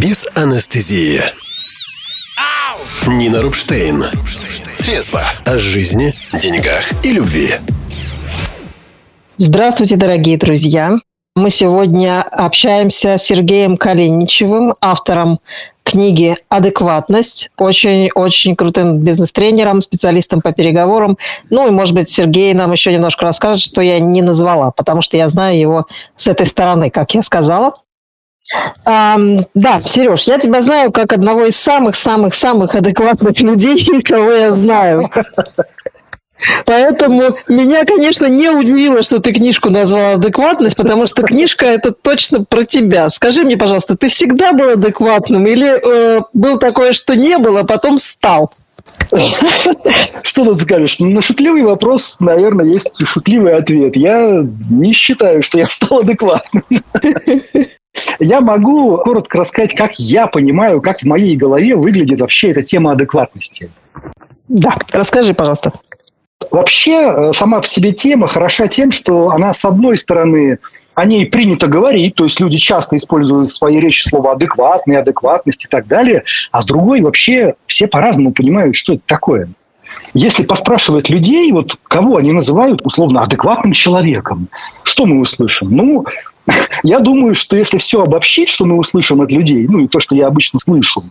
[0.00, 1.20] без анестезии.
[3.06, 4.04] Нина Рубштейн.
[4.78, 7.54] Трезво о жизни, деньгах и любви.
[9.38, 10.98] Здравствуйте, дорогие друзья.
[11.34, 15.40] Мы сегодня общаемся с Сергеем Калиничевым, автором
[15.82, 21.16] книги «Адекватность», очень-очень крутым бизнес-тренером, специалистом по переговорам.
[21.50, 25.16] Ну и, может быть, Сергей нам еще немножко расскажет, что я не назвала, потому что
[25.16, 25.86] я знаю его
[26.16, 27.74] с этой стороны, как я сказала.
[28.86, 35.10] Um, да, Сереж, я тебя знаю как одного из самых-самых-самых адекватных людей, кого я знаю.
[36.66, 42.44] Поэтому меня, конечно, не удивило, что ты книжку назвала «Адекватность», потому что книжка– это точно
[42.44, 43.10] про тебя.
[43.10, 47.64] Скажи мне, пожалуйста, ты всегда был адекватным или э, был такое, что не было, а
[47.64, 48.52] потом стал?
[50.22, 50.98] Что тут скажешь?
[50.98, 53.96] На шутливый вопрос, наверное, есть шутливый ответ.
[53.96, 56.62] Я не считаю, что я стал адекватным.
[58.18, 62.92] Я могу коротко рассказать, как я понимаю, как в моей голове выглядит вообще эта тема
[62.92, 63.70] адекватности.
[64.48, 65.72] Да, расскажи, пожалуйста.
[66.50, 70.58] Вообще, э, сама по себе тема хороша тем, что она, с одной стороны,
[70.94, 75.64] о ней принято говорить, то есть люди часто используют в своей речи слово адекватный, адекватность
[75.64, 79.48] и так далее, а с другой вообще все по-разному понимают, что это такое.
[80.14, 84.48] Если поспрашивать людей, вот кого они называют условно адекватным человеком,
[84.82, 85.70] что мы услышим?
[85.70, 86.06] Ну,
[86.82, 90.14] я думаю, что если все обобщить, что мы услышим от людей, ну и то, что
[90.14, 91.04] я обычно слышу,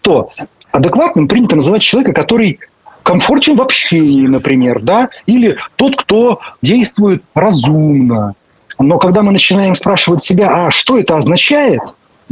[0.00, 0.30] то
[0.70, 2.60] адекватным принято называть человека, который
[3.02, 8.34] комфортен в общении, например, да, или тот, кто действует разумно.
[8.78, 11.80] Но когда мы начинаем спрашивать себя, а что это означает,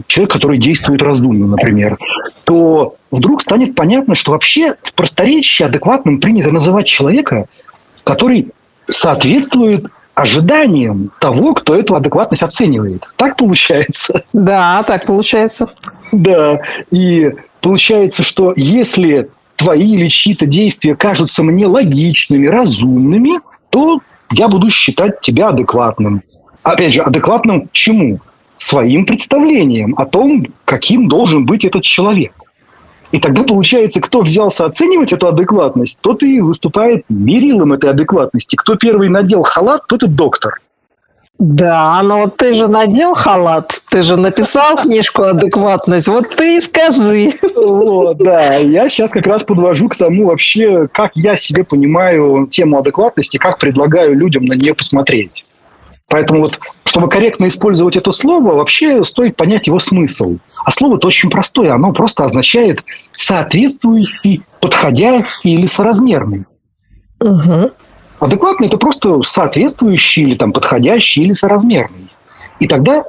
[0.07, 1.99] человек, который действует разумно, например,
[2.45, 7.47] то вдруг станет понятно, что вообще в просторечии адекватным принято называть человека,
[8.03, 8.49] который
[8.89, 13.05] соответствует ожиданиям того, кто эту адекватность оценивает.
[13.17, 14.25] Так получается?
[14.33, 15.69] Да, так получается.
[16.13, 16.61] Да,
[16.91, 23.41] и получается, что если твои или чьи-то действия кажутся мне логичными, разумными,
[23.71, 24.01] то
[24.31, 26.23] я буду считать тебя адекватным.
[26.63, 28.21] Опять же, адекватным чему?
[28.59, 32.33] Своим представлением о том, каким должен быть этот человек.
[33.13, 38.57] И тогда получается, кто взялся оценивать эту адекватность, тот и выступает мерилом этой адекватности.
[38.57, 40.61] Кто первый надел халат, тот и доктор.
[41.39, 46.61] Да, но вот ты же надел халат, ты же написал книжку «Адекватность», вот ты и
[46.61, 47.33] скажи.
[47.57, 52.79] Вот, да, я сейчас как раз подвожу к тому вообще, как я себе понимаю тему
[52.79, 55.45] адекватности, как предлагаю людям на нее посмотреть.
[56.13, 60.37] Поэтому вот, чтобы корректно использовать это слово, вообще стоит понять его смысл.
[60.63, 62.85] А слово-то очень простое, оно просто означает
[63.15, 66.45] соответствующий, подходящий или соразмерный.
[67.19, 67.71] Угу.
[68.21, 72.09] Адекватный– это просто соответствующий или там, подходящий или соразмерный.
[72.61, 73.05] И тогда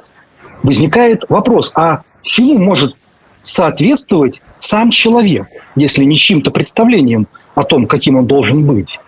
[0.62, 2.96] возникает вопрос, а чему может
[3.42, 8.98] соответствовать сам человек, если не чьим-то представлением о том, каким он должен быть.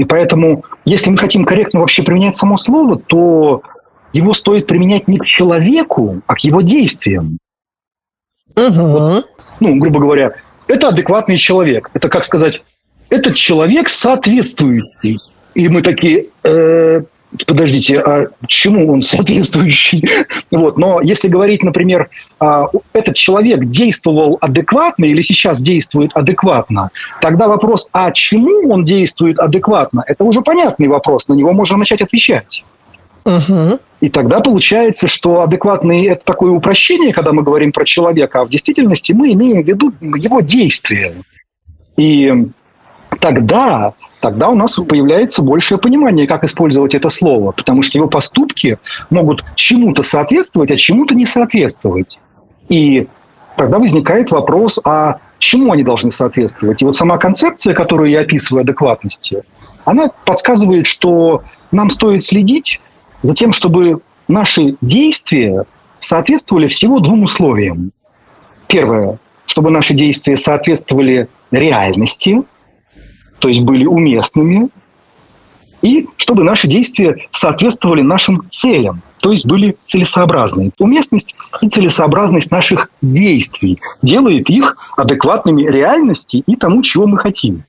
[0.00, 3.62] И поэтому, если мы хотим корректно вообще применять само слово, то
[4.12, 7.38] его стоит применять не к человеку, а к его действиям.
[8.56, 8.82] Угу.
[8.82, 9.30] Вот,
[9.60, 10.32] ну, грубо говоря,
[10.66, 11.90] это адекватный человек.
[11.92, 12.62] Это, как сказать,
[13.10, 15.18] этот человек соответствующий
[15.54, 17.02] и мы такие, э,
[17.46, 20.08] подождите, а чему он соответствующий?
[20.50, 20.78] вот.
[20.78, 22.08] Но если говорить, например,
[22.38, 29.38] а, этот человек действовал адекватно или сейчас действует адекватно, тогда вопрос, а чему он действует
[29.38, 32.64] адекватно, это уже понятный вопрос, на него можно начать отвечать.
[33.24, 33.78] Угу.
[34.00, 38.48] И тогда получается, что адекватный– это такое упрощение, когда мы говорим про человека, а в
[38.48, 41.12] действительности мы имеем в виду его действия.
[41.98, 42.32] И
[43.20, 48.78] тогда тогда у нас появляется большее понимание, как использовать это слово, потому что его поступки
[49.08, 52.20] могут чему-то соответствовать, а чему-то не соответствовать.
[52.68, 53.08] И
[53.56, 56.82] тогда возникает вопрос, а чему они должны соответствовать?
[56.82, 59.42] И вот сама концепция, которую я описываю адекватности,
[59.84, 61.42] она подсказывает, что
[61.72, 62.80] нам стоит следить
[63.22, 65.64] за тем, чтобы наши действия
[66.00, 67.92] соответствовали всего двум условиям.
[68.66, 72.42] Первое, чтобы наши действия соответствовали реальности–
[73.40, 74.68] то есть были уместными,
[75.82, 80.70] и чтобы наши действия соответствовали нашим целям, то есть были целесообразны.
[80.78, 87.64] Уместность и целесообразность наших действий делает их адекватными реальности и тому, чего мы хотим.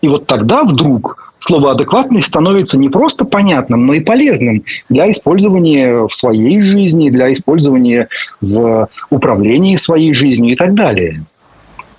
[0.00, 6.08] И вот тогда вдруг слово «адекватность» становится не просто понятным, но и полезным для использования
[6.08, 8.08] в своей жизни, для использования
[8.40, 11.24] в управлении своей жизнью и так далее.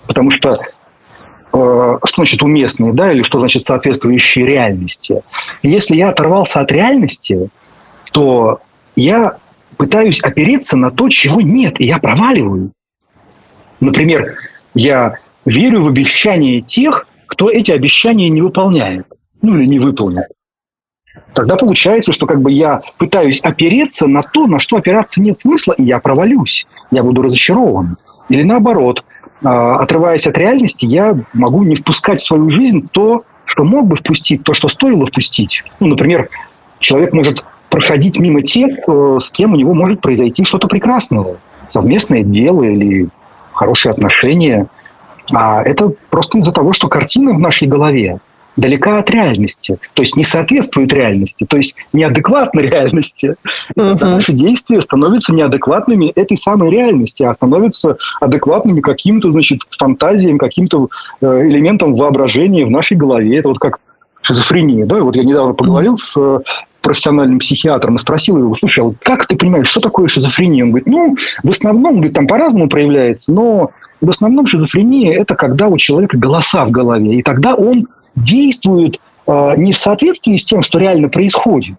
[0.06, 0.60] Потому что
[1.54, 5.22] что значит уместные, да, или что значит соответствующие реальности.
[5.62, 7.50] Если я оторвался от реальности,
[8.12, 8.60] то
[8.96, 9.38] я
[9.78, 12.72] пытаюсь опереться на то, чего нет, и я проваливаю.
[13.80, 14.36] Например,
[14.74, 19.06] я верю в обещания тех, кто эти обещания не выполняет,
[19.42, 20.26] ну или не выполнит.
[21.34, 25.74] Тогда получается, что как бы я пытаюсь опереться на то, на что опираться нет смысла,
[25.74, 27.98] и я провалюсь, я буду разочарован.
[28.30, 29.04] Или наоборот,
[29.44, 34.44] отрываясь от реальности, я могу не впускать в свою жизнь то, что мог бы впустить,
[34.44, 35.64] то, что стоило впустить.
[35.80, 36.30] Ну, например,
[36.80, 41.38] человек может проходить мимо тех, э, с кем у него может произойти что-то прекрасное.
[41.70, 43.10] Совместное дело или
[43.52, 44.68] хорошие отношения.
[45.32, 48.20] А это просто из-за того, что картина в нашей голове
[48.56, 53.36] далека от реальности, то есть не соответствует реальности, то есть неадекватна реальности.
[53.76, 53.98] Uh-huh.
[54.00, 60.90] Наши действия становятся неадекватными этой самой реальности, а становятся адекватными каким-то, значит, фантазиям, каким-то
[61.22, 63.38] э, элементам воображения в нашей голове.
[63.38, 63.80] Это вот как
[64.22, 64.86] шизофрения.
[64.86, 64.98] Да?
[64.98, 66.40] Вот я недавно поговорил с э,
[66.82, 70.64] профессиональным психиатром и спросил его, слушай, а вот как ты понимаешь, что такое шизофрения?
[70.64, 73.72] Он говорит, ну, в основном, говорит, там по-разному проявляется, но
[74.02, 79.54] в основном шизофрения– это когда у человека голоса в голове, и тогда он действуют э,
[79.58, 81.76] не в соответствии с тем, что реально происходит,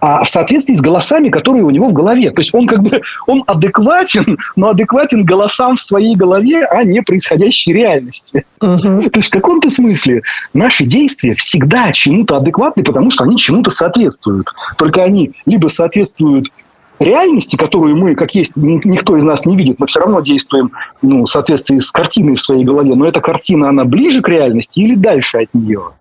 [0.00, 2.30] а в соответствии с голосами, которые у него в голове.
[2.30, 7.02] То есть он как бы он адекватен, но адекватен голосам в своей голове, а не
[7.02, 8.44] происходящей реальности.
[8.60, 9.10] Uh-huh.
[9.10, 10.22] То есть в каком-то смысле
[10.54, 14.52] наши действия всегда чему-то адекватны, потому что они чему-то соответствуют.
[14.76, 16.48] Только они либо соответствуют
[16.98, 20.72] реальности, которую мы, как есть, никто из нас не видит, мы все равно действуем
[21.02, 24.80] ну, в соответствии с картиной в своей голове, но эта картина, она ближе к реальности
[24.80, 25.92] или дальше от нее?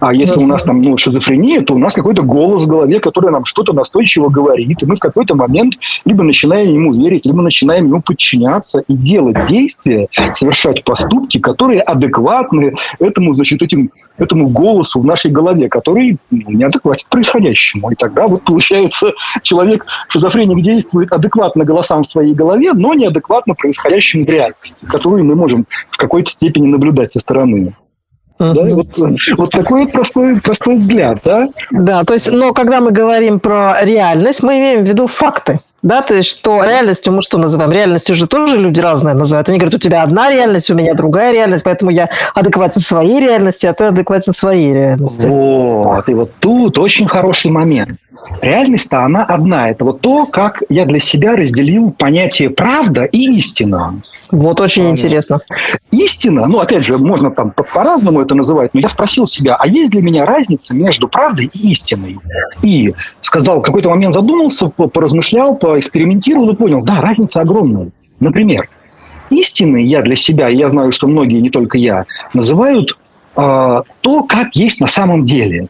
[0.00, 3.30] А если у нас там ну, шизофрения, то у нас какой-то голос в голове, который
[3.30, 5.74] нам что-то настойчиво говорит, и мы в какой-то момент
[6.04, 12.74] либо начинаем ему верить, либо начинаем ему подчиняться и делать действия, совершать поступки, которые адекватны
[13.00, 17.90] этому, значит, этим, этому голосу в нашей голове, который ну, неадекватен происходящему.
[17.90, 19.12] И тогда вот получается,
[19.42, 25.34] человек, шизофреник действует адекватно голосам в своей голове, но неадекватно происходящему в реальности, которую мы
[25.34, 27.74] можем в какой-то степени наблюдать со стороны.
[28.38, 28.86] Да, вот,
[29.36, 31.48] вот такой простой, простой взгляд, да?
[31.72, 35.58] Да, то есть, но когда мы говорим про реальность, мы имеем в виду факты.
[35.82, 37.70] Да, то есть, что реальностью мы что называем?
[37.72, 39.48] Реальностью же тоже люди разные называют.
[39.48, 43.66] Они говорят, у тебя одна реальность, у меня другая реальность, поэтому я адекватен своей реальности,
[43.66, 45.26] а ты адекватен своей реальности.
[45.26, 47.98] Вот, и вот тут очень хороший момент.
[48.42, 49.70] Реальность-то она одна.
[49.70, 53.94] Это вот то, как я для себя разделил понятие правда и истина.
[54.30, 55.40] Вот очень а, интересно.
[55.90, 59.90] Истина, ну, опять же, можно там по-разному это называть, но я спросил себя, а есть
[59.90, 62.18] для меня разница между правдой и истиной?
[62.62, 67.90] И сказал, в какой-то момент задумался, поразмышлял, поэкспериментировал и понял, да, разница огромная.
[68.20, 68.68] Например,
[69.30, 72.04] истиной я для себя, и я знаю, что многие, не только я,
[72.34, 72.98] называют
[73.36, 75.68] э, то, как есть на самом деле.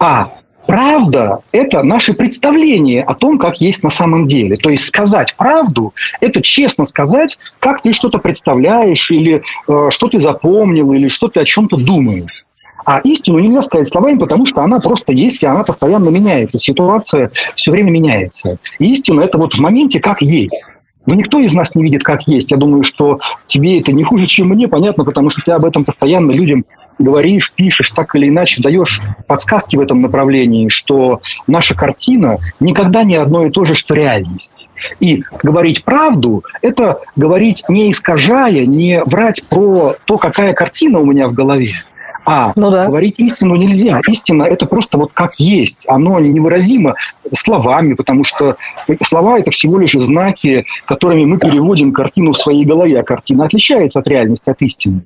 [0.00, 0.32] А
[0.70, 4.56] Правда– это наше представление о том, как есть на самом деле.
[4.56, 10.20] То есть сказать правду– это честно сказать, как ты что-то представляешь, или э, что ты
[10.20, 12.44] запомнил, или что ты о чем-то думаешь.
[12.84, 16.60] А истину нельзя сказать словами, потому что она просто есть, и она постоянно меняется.
[16.60, 18.58] Ситуация все время меняется.
[18.78, 20.70] Истина– это вот в моменте как есть.
[21.06, 22.50] Но никто из нас не видит, как есть.
[22.50, 25.84] Я думаю, что тебе это не хуже, чем мне, понятно, потому что ты об этом
[25.84, 26.64] постоянно людям
[26.98, 33.16] говоришь, пишешь, так или иначе даешь подсказки в этом направлении, что наша картина никогда не
[33.16, 34.50] одно и то же, что реальность.
[34.98, 41.28] И говорить правду– это говорить не искажая, не врать про то, какая картина у меня
[41.28, 41.74] в голове,
[42.24, 42.86] а ну, да.
[42.86, 44.00] говорить истину нельзя.
[44.08, 45.84] Истина– это просто вот как есть.
[45.88, 46.94] Оно невыразимо
[47.34, 48.56] словами, потому что
[49.02, 54.00] слова– это всего лишь знаки, которыми мы переводим картину в своей голове, а картина отличается
[54.00, 55.02] от реальности, от истины.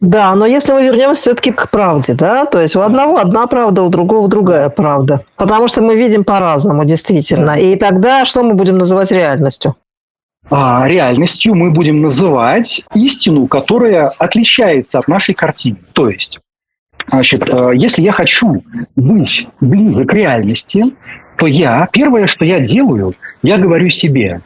[0.00, 3.82] Да, но если мы вернемся все-таки к правде, да, то есть у одного одна правда,
[3.82, 5.24] у другого другая правда.
[5.36, 7.58] Потому что мы видим по-разному, действительно.
[7.58, 9.74] И тогда что мы будем называть реальностью?
[10.50, 15.78] А реальностью мы будем называть истину, которая отличается от нашей картины.
[15.92, 16.38] То есть,
[17.08, 18.64] значит, э, если я хочу
[18.96, 20.94] быть близок к реальности,
[21.36, 24.40] то я, первое, что я делаю, я говорю себе,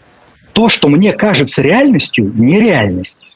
[0.52, 3.28] то, что мне кажется реальностью, не реальность.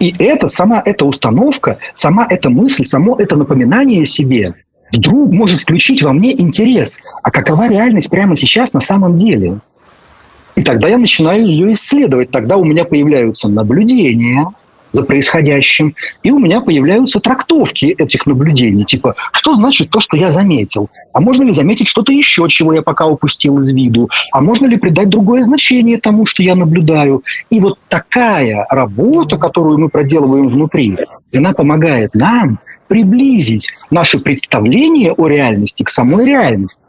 [0.00, 4.54] И это, сама эта установка, сама эта мысль, само это напоминание себе
[4.92, 6.98] вдруг может включить во мне интерес.
[7.22, 9.60] А какова реальность прямо сейчас на самом деле?
[10.62, 12.30] И тогда я начинаю ее исследовать.
[12.30, 14.46] Тогда у меня появляются наблюдения
[14.92, 18.84] за происходящим, и у меня появляются трактовки этих наблюдений.
[18.84, 20.88] Типа, что значит то, что я заметил?
[21.12, 24.08] А можно ли заметить что-то еще, чего я пока упустил из виду?
[24.30, 27.24] А можно ли придать другое значение тому, что я наблюдаю?
[27.50, 30.96] И вот такая работа, которую мы проделываем внутри,
[31.34, 32.60] она помогает нам
[32.92, 36.82] приблизить наше представление о реальности к самой реальности.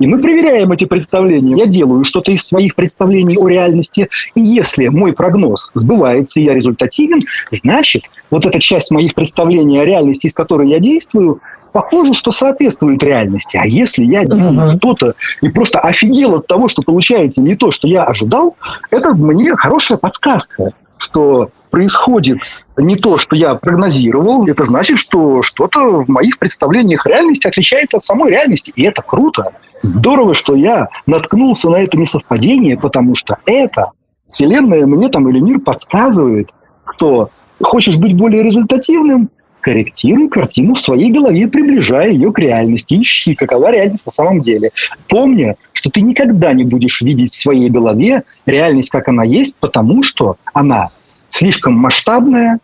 [0.00, 1.56] И мы проверяем эти представления.
[1.56, 6.54] Я делаю что-то из своих представлений о реальности, и если мой прогноз сбывается, и я
[6.54, 7.20] результативен,
[7.52, 13.00] значит, вот эта часть моих представлений о реальности, из которой я действую, похоже, что соответствует
[13.04, 13.56] реальности.
[13.56, 14.76] А если я делаю uh-huh.
[14.78, 18.56] что-то и просто офигел от того, что получается не то, что я ожидал,
[18.90, 22.38] это мне хорошая подсказка, что происходит
[22.76, 28.04] не то, что я прогнозировал, это значит, что что-то в моих представлениях реальности отличается от
[28.04, 28.72] самой реальности.
[28.74, 29.52] И это круто.
[29.82, 33.90] Здорово, что я наткнулся на это несовпадение, потому что это
[34.28, 36.50] Вселенная мне там или мир подсказывает,
[36.86, 37.30] что
[37.62, 39.28] хочешь быть более результативным,
[39.60, 43.00] корректируй картину в своей голове, приближая ее к реальности.
[43.00, 44.72] Ищи, какова реальность на самом деле.
[45.08, 50.02] Помня, что ты никогда не будешь видеть в своей голове реальность, как она есть, потому
[50.02, 50.90] что она
[51.30, 52.58] слишком масштабная,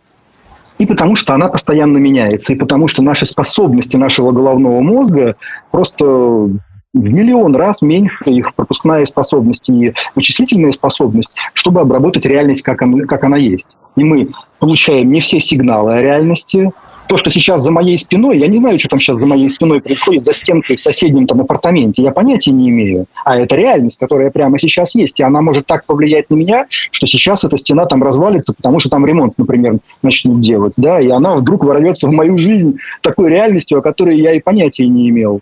[0.81, 5.35] и потому что она постоянно меняется, и потому что наши способности нашего головного мозга
[5.69, 6.57] просто в
[6.93, 13.23] миллион раз меньше их пропускная способность и вычислительная способность, чтобы обработать реальность, как она, как
[13.23, 13.67] она есть.
[13.95, 16.71] И мы получаем не все сигналы о реальности,
[17.11, 19.81] то, что сейчас за моей спиной, я не знаю, что там сейчас за моей спиной
[19.81, 23.05] происходит за стенкой в соседнем там апартаменте, я понятия не имею.
[23.25, 27.07] А это реальность, которая прямо сейчас есть, и она может так повлиять на меня, что
[27.07, 31.35] сейчас эта стена там развалится, потому что там ремонт, например, начнут делать, да, и она
[31.35, 35.41] вдруг ворвется в мою жизнь такой реальностью, о которой я и понятия не имел.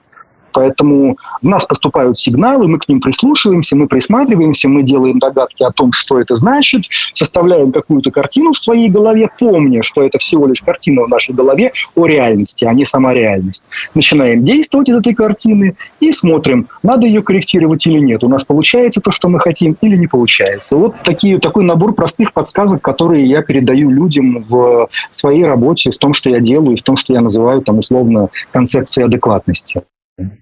[0.51, 5.71] Поэтому в нас поступают сигналы, мы к ним прислушиваемся, мы присматриваемся, мы делаем догадки о
[5.71, 10.61] том, что это значит, составляем какую-то картину в своей голове, помня, что это всего лишь
[10.61, 13.63] картина в нашей голове о реальности, а не сама реальность.
[13.93, 18.23] Начинаем действовать из этой картины и смотрим, надо ее корректировать или нет.
[18.23, 20.75] У нас получается то, что мы хотим, или не получается.
[20.75, 26.13] Вот такие, такой набор простых подсказок, которые я передаю людям в своей работе, в том,
[26.13, 29.81] что я делаю, в том, что я называю там условно концепцией адекватности.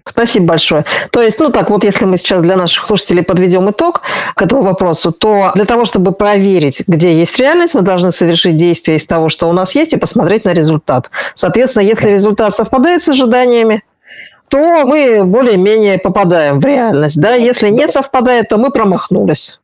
[0.05, 0.86] Спасибо большое.
[1.12, 4.01] То есть, ну так вот, если мы сейчас для наших слушателей подведем итог
[4.36, 8.98] к этому вопросу, то для того, чтобы проверить, где есть реальность, мы должны совершить действие
[8.98, 11.10] из того, что у нас есть, и посмотреть на результат.
[11.36, 13.84] Соответственно, если результат совпадает с ожиданиями,
[14.48, 17.19] то мы более-менее попадаем в реальность.
[17.19, 17.34] Да?
[17.34, 19.60] Если не совпадает, то мы промахнулись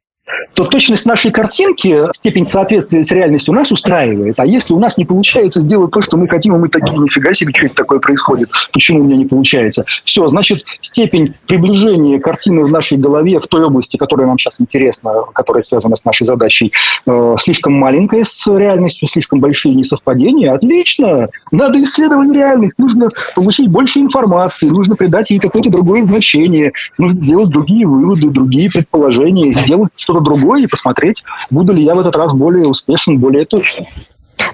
[0.54, 4.40] то точность нашей картинки, степень соответствия с реальностью нас устраивает.
[4.40, 7.34] А если у нас не получается сделать то, что мы хотим, и мы такие, нифига
[7.34, 9.86] себе, что это такое происходит, почему у меня не получается?
[10.06, 15.14] Все, значит, степень приближения картины в нашей голове в той области, которая нам сейчас интересна,
[15.34, 16.72] которая связана с нашей задачей,
[17.06, 20.54] э, слишком маленькая с реальностью, слишком большие несовпадения.
[20.54, 21.30] Отлично!
[21.52, 27.50] Надо исследовать реальность, нужно получить больше информации, нужно придать ей какое-то другое значение, нужно делать
[27.50, 32.34] другие выводы, другие предположения, сделать что-то другое и посмотреть, буду ли я в этот раз
[32.34, 33.86] более успешен, более точным.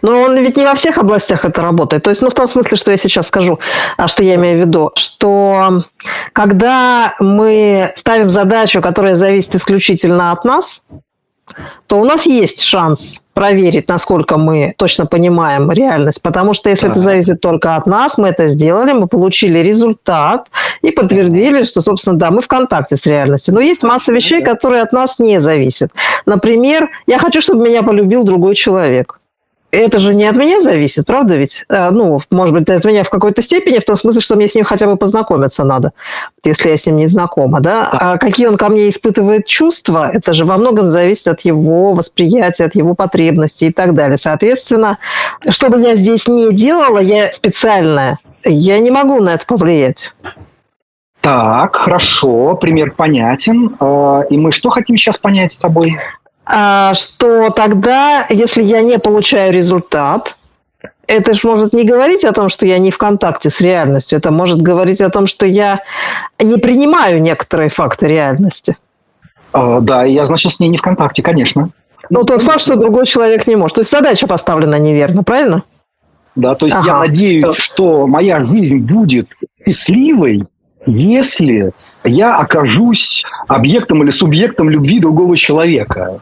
[0.01, 2.04] Но он ведь не во всех областях это работает.
[2.04, 3.60] То есть, ну, в том смысле, что я сейчас скажу,
[3.98, 5.84] а что я имею в виду, что
[6.34, 10.84] когда мы ставим задачу, которая зависит исключительно от нас,
[11.88, 16.22] то у нас есть шанс проверить, насколько мы точно понимаем реальность.
[16.22, 20.48] Потому что если это зависит только от нас, мы это сделали, мы получили результат
[20.82, 23.53] и подтвердили, что, собственно, да, мы в контакте с реальностью.
[23.53, 25.91] Но есть масса вещей, которые от нас не зависят.
[26.25, 29.19] Например, я хочу, чтобы меня полюбил другой человек
[29.72, 31.66] это же не от меня зависит, правда ведь?
[31.70, 34.56] А, ну, может быть, от меня в какой-то степени, в том смысле, что мне с
[34.56, 35.94] ним хотя бы познакомиться надо,
[36.44, 37.90] если я с ним не знакома, да?
[37.92, 42.66] А какие он ко мне испытывает чувства, это же во многом зависит от его восприятия,
[42.66, 44.18] от его потребностей и так далее.
[44.18, 44.98] Соответственно,
[45.50, 50.14] что бы я здесь не делала, я специальная, я не могу на это повлиять.
[51.22, 53.76] Так, хорошо, пример понятен.
[53.80, 55.98] А, и мы что хотим сейчас понять с собой?
[56.51, 60.36] А, что тогда, если я не получаю результат,
[61.06, 64.32] это же может не говорить о том, что я не в контакте с реальностью, это
[64.32, 65.79] может говорить о том, что я
[66.39, 68.77] не принимаю некоторые факты реальности.
[69.53, 71.70] А, да, я, значит, с ней не в контакте, конечно.
[72.10, 73.75] Ну, тот факт, что другой человек не может.
[73.75, 75.63] То есть задача поставлена неверно, правильно?
[76.36, 76.88] Да, то есть ага.
[76.88, 79.29] я надеюсь, что моя жизнь будет
[79.63, 80.46] счастливой,
[80.88, 86.22] если я окажусь объектом или субъектом любви другого человека.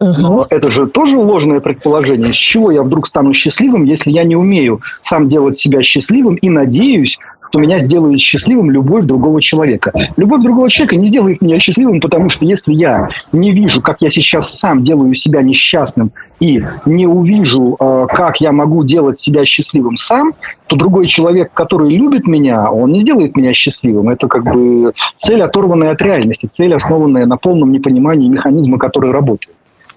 [0.00, 2.32] Но это же тоже ложное предположение.
[2.32, 6.48] С чего я вдруг стану счастливым, если я не умею сам делать себя счастливым и
[6.48, 9.92] надеюсь, что меня сделает счастливым любовь другого человека.
[10.16, 14.10] Любовь другого человека не сделает меня счастливым, потому что если я не вижу, как я
[14.10, 19.96] сейчас сам делаю себя несчастным, и не увижу, э, как я могу делать себя счастливым
[19.96, 20.34] сам,
[20.66, 24.10] то другой человек, который любит меня, он не сделает меня счастливым.
[24.10, 29.54] Это как бы цель, оторванная от реальности, цель, основанная на полном непонимании механизма, который работает.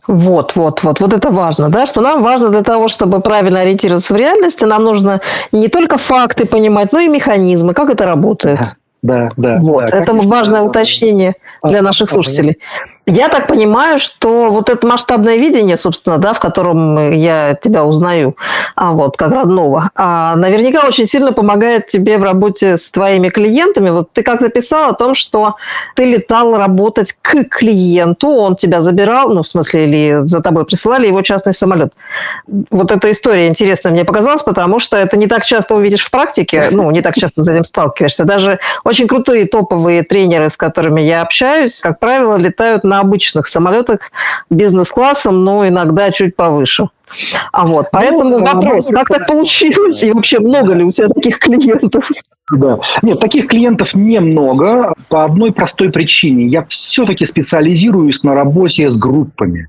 [0.07, 4.13] Вот, вот, вот, вот это важно, да, что нам важно для того, чтобы правильно ориентироваться
[4.13, 8.59] в реальности, нам нужно не только факты понимать, но и механизмы, как это работает.
[9.03, 9.57] Да, да.
[9.61, 12.57] Вот, да, это конечно, важное да, уточнение для А, наших а, слушателей.
[13.07, 18.37] Я так понимаю, что вот это масштабное видение, собственно, да, в котором я тебя узнаю,
[18.75, 23.89] а вот как родного, а, наверняка очень сильно помогает тебе в работе с твоими клиентами.
[23.89, 25.55] Вот ты как-то писал о том, что
[25.95, 31.07] ты летал работать к клиенту, он тебя забирал, ну, в смысле, или за тобой присылали
[31.07, 31.93] его частный самолет.
[32.69, 36.67] Вот эта история интересная мне показалась, потому что это не так часто увидишь в практике,
[36.69, 38.25] ну, не так часто с этим сталкиваешься.
[38.25, 44.11] Даже очень крутые топовые тренеры, с которыми я общаюсь, как правило, летают на обычных самолетах
[44.49, 46.89] бизнес-классом, но иногда чуть повыше.
[47.53, 51.39] А вот, поэтому Ну, вопрос, как так получилось, и вообще много ли у тебя таких
[51.39, 52.09] клиентов?
[52.51, 52.79] Да.
[53.01, 56.45] Нет, таких клиентов немного по одной простой причине.
[56.47, 59.67] Я все-таки специализируюсь на работе с группами.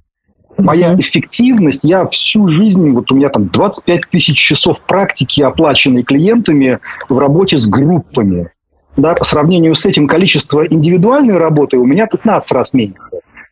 [0.59, 1.01] Моя Мгм.
[1.01, 7.19] эффективность, я всю жизнь, вот у меня там 25 тысяч часов практики, оплаченной клиентами в
[7.19, 8.51] работе с группами.
[8.97, 13.01] Да, по сравнению с этим количество индивидуальной работы у меня 15 раз меньше.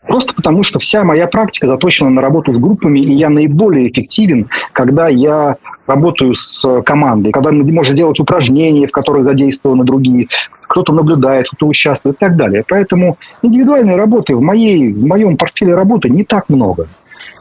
[0.07, 4.49] Просто потому, что вся моя практика заточена на работу с группами, и я наиболее эффективен,
[4.73, 5.57] когда я
[5.87, 10.29] работаю с командой, когда мы можем делать упражнения, в которых задействованы другие,
[10.63, 12.65] кто-то наблюдает, кто-то участвует и так далее.
[12.67, 16.89] Поэтому индивидуальной работы в, моей, в моем портфеле работы не так много.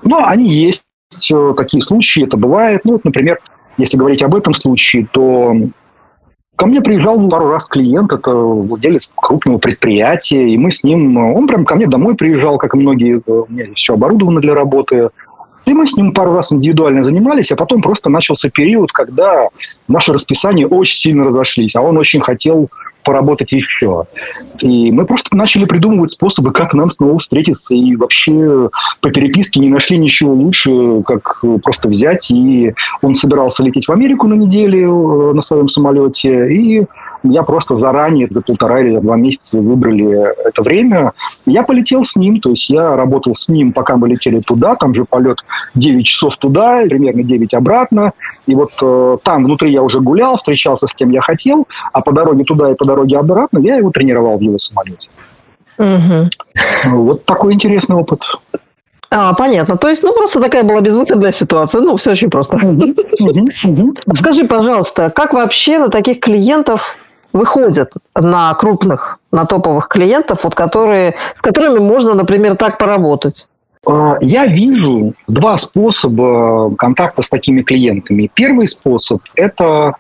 [0.03, 0.83] Но они есть,
[1.31, 2.81] э, такие случаи, это бывает.
[2.83, 3.39] Ну, вот, например,
[3.77, 5.55] если говорить об этом случае, то
[6.59, 11.47] ко мне приезжал пару раз клиент, это владелец крупного предприятия, и мы с ним, он
[11.47, 15.09] прям ко мне домой приезжал, как и многие, э, у меня все оборудовано для работы.
[15.63, 19.47] И мы с ним пару раз индивидуально занимались, а потом просто начался период, когда
[19.87, 22.67] наши расписания очень сильно разошлись, а он очень хотел
[23.03, 24.05] поработать еще.
[24.59, 28.69] И мы просто начали придумывать способы, как нам снова встретиться, и вообще
[29.01, 34.27] по переписке не нашли ничего лучше, как просто взять, и он собирался лететь в Америку
[34.27, 36.85] на неделю э, на своем самолете, и
[37.23, 41.13] я просто заранее, за полтора или за два месяца выбрали это время.
[41.45, 44.95] Я полетел с ним, то есть я работал с ним, пока мы летели туда, там
[44.95, 45.43] же полет
[45.75, 48.13] 9 часов туда, примерно 9 обратно.
[48.47, 52.12] И вот э, там внутри я уже гулял, встречался с кем я хотел, а по
[52.12, 55.10] дороге туда и по дороге обратно я его тренировал в его самолете.
[55.77, 56.29] Мгм.
[56.86, 58.21] Вот такой интересный опыт.
[59.12, 59.77] А, понятно.
[59.77, 61.82] То есть, ну, просто такая была безвыходная ситуация.
[61.82, 62.60] Ну, все очень просто.
[64.13, 66.95] Скажи, пожалуйста, как вообще на таких клиентов
[67.33, 73.47] выходят на крупных, на топовых клиентов, вот которые, с которыми можно, например, так поработать?
[73.85, 78.29] А, Я вижу два способа контакта с такими клиентами.
[78.33, 79.95] Первый способ– это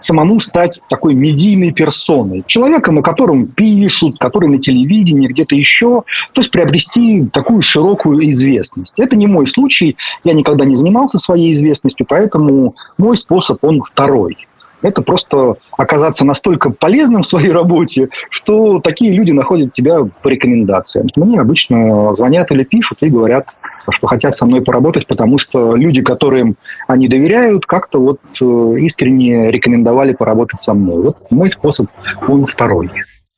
[0.00, 6.40] самому стать такой медийной персоной, человеком, о котором пишут, который на телевидении, где-то еще, то
[6.40, 8.98] есть приобрести такую широкую известность.
[8.98, 14.38] Это не мой случай, я никогда не занимался своей известностью, поэтому мой способ, он второй.
[14.82, 21.08] Это просто оказаться настолько полезным в своей работе, что такие люди находят тебя по рекомендациям.
[21.16, 23.48] Мне обычно звонят или пишут и говорят,
[23.88, 29.50] что хотят со мной поработать, потому что люди, которым они доверяют, как-то вот э, искренне
[29.50, 31.04] рекомендовали поработать со мной.
[31.04, 31.88] Вот мой способ,
[32.26, 32.90] он второй.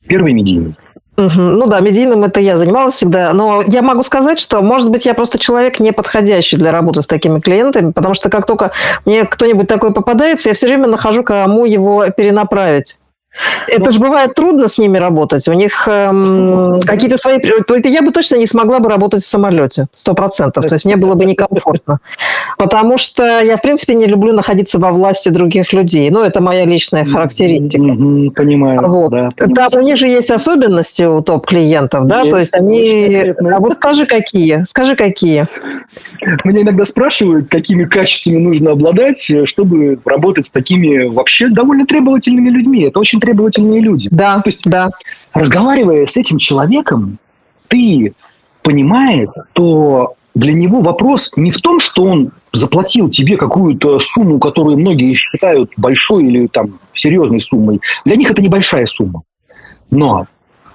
[0.07, 0.75] Первый медийный.
[1.15, 3.33] Ну да, медийным это я занималась всегда.
[3.33, 7.07] Но я могу сказать, что, может быть, я просто человек не подходящий для работы с
[7.07, 8.71] такими клиентами, потому что как только
[9.05, 12.97] мне кто-нибудь такой попадается, я все время нахожу, кому его перенаправить.
[13.67, 15.47] Это же бывает трудно с ними работать.
[15.47, 17.39] У них эм, какие-то свои...
[17.85, 20.65] Я бы точно не смогла бы работать в самолете, сто процентов.
[20.67, 21.99] То есть мне было бы некомфортно.
[22.57, 26.09] Потому что я, в принципе, не люблю находиться во власти других людей.
[26.11, 27.83] Ну, это моя личная характеристика.
[27.83, 28.87] Понимаю.
[28.87, 29.11] Вот.
[29.11, 29.29] да.
[29.35, 32.21] Там у них же есть особенности у топ-клиентов, да?
[32.21, 33.33] Есть, То есть они...
[33.51, 34.63] А вот скажи, какие?
[34.65, 35.47] Скажи, какие?
[36.43, 42.49] Меня иногда спрашивают, какими качествами нужно обладать, э, чтобы работать с такими вообще довольно требовательными
[42.49, 42.83] людьми.
[42.83, 44.09] Это очень требовательные люди.
[44.11, 44.91] Да, То есть да.
[45.33, 47.17] разговаривая с этим человеком,
[47.69, 48.13] ты
[48.61, 54.77] понимаешь, что для него вопрос не в том, что он заплатил тебе какую-то сумму, которую
[54.77, 57.79] многие считают большой или там серьезной суммой.
[58.03, 59.23] Для них это небольшая сумма.
[59.89, 60.27] Но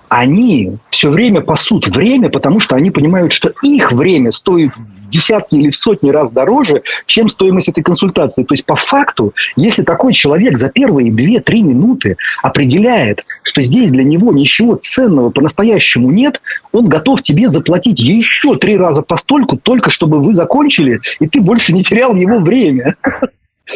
[0.09, 4.73] они все время пасут время, потому что они понимают, что их время стоит
[5.09, 8.45] десятки или в сотни раз дороже, чем стоимость этой консультации.
[8.45, 14.05] То есть, по факту, если такой человек за первые 2-3 минуты определяет, что здесь для
[14.05, 16.41] него ничего ценного по-настоящему нет,
[16.73, 21.73] он готов тебе заплатить еще три раза постольку, только чтобы вы закончили, и ты больше
[21.73, 22.97] не терял его время.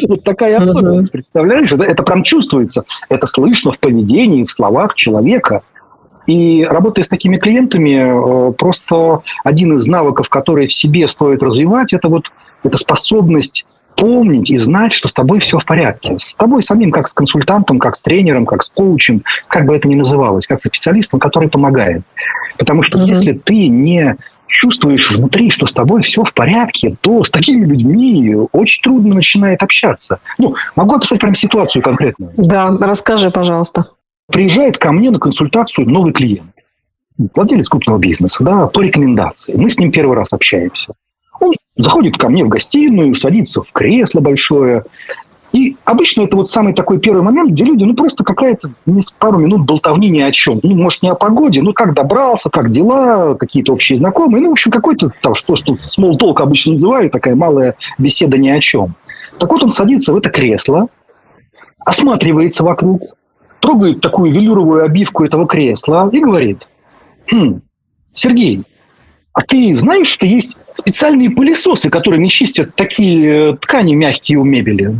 [0.07, 1.71] Вот такая особенность, представляешь?
[1.71, 2.83] Это, это прям чувствуется.
[3.09, 5.61] Это слышно в поведении, в словах человека.
[6.27, 11.93] И работая с такими клиентами, э, просто один из навыков, который в себе стоит развивать,
[11.93, 12.31] это вот
[12.63, 16.17] эта способность помнить и знать, что с тобой все в порядке.
[16.19, 19.87] С тобой самим, как с консультантом, как с тренером, как с коучем, как бы это
[19.87, 22.01] ни называлось, как со специалистом, который помогает.
[22.57, 23.07] Потому что mm-hmm.
[23.07, 28.35] если ты не чувствуешь внутри, что с тобой все в порядке, то с такими людьми
[28.51, 30.19] очень трудно начинает общаться.
[30.37, 32.31] Ну, могу описать прям ситуацию конкретную.
[32.37, 33.87] Да, расскажи, пожалуйста.
[34.31, 36.51] Приезжает ко мне на консультацию новый клиент,
[37.35, 39.55] владелец крупного бизнеса, да, по рекомендации.
[39.55, 40.93] Мы с ним первый раз общаемся.
[41.39, 44.85] Он заходит ко мне в гостиную, садится в кресло большое,
[45.53, 48.71] и обычно это вот самый такой первый момент, где люди, ну, просто какая-то
[49.19, 50.59] пару минут болтовни ни о чем.
[50.63, 54.41] Ну, может, не о погоде, ну, как добрался, как дела, какие-то общие знакомые.
[54.41, 58.49] Ну, в общем, какой-то, там, что, что small talk обычно называют, такая малая беседа ни
[58.49, 58.95] о чем.
[59.37, 60.87] Так вот, он садится в это кресло,
[61.85, 63.15] осматривается вокруг,
[63.63, 66.67] трогает такую велюровую обивку этого кресла и говорит,
[67.31, 67.61] хм,
[68.13, 68.63] Сергей,
[69.31, 74.93] а ты знаешь, что есть специальные пылесосы, которыми чистят такие э, ткани мягкие у мебели?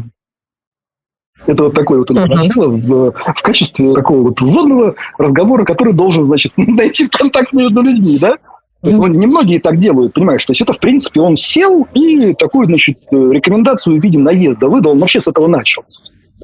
[1.45, 2.25] Это вот такое вот uh-huh.
[2.25, 8.17] начало в, в качестве такого вот вводного разговора, который должен, значит, найти контакт между людьми,
[8.17, 8.37] да?
[8.81, 10.45] То есть, ну, немногие так делают, понимаешь?
[10.45, 14.93] То есть это, в принципе, он сел и такую, значит, рекомендацию в виде наезда выдал,
[14.93, 15.83] он вообще с этого начал.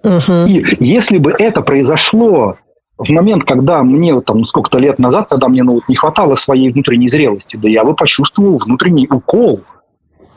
[0.03, 2.57] И если бы это произошло
[2.97, 7.09] в момент, когда мне, там, сколько-то лет назад, когда мне ну, не хватало своей внутренней
[7.09, 9.61] зрелости, да я бы почувствовал внутренний укол.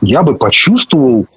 [0.01, 1.27] Я бы почувствовал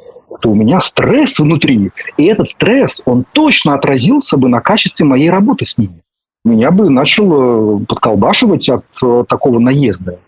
[0.40, 1.90] то у меня стресс внутри.
[2.16, 6.02] И этот стресс, он точно отразился бы на качестве моей работы с ними.
[6.44, 10.18] Меня бы начал подколбашивать от э, такого наезда.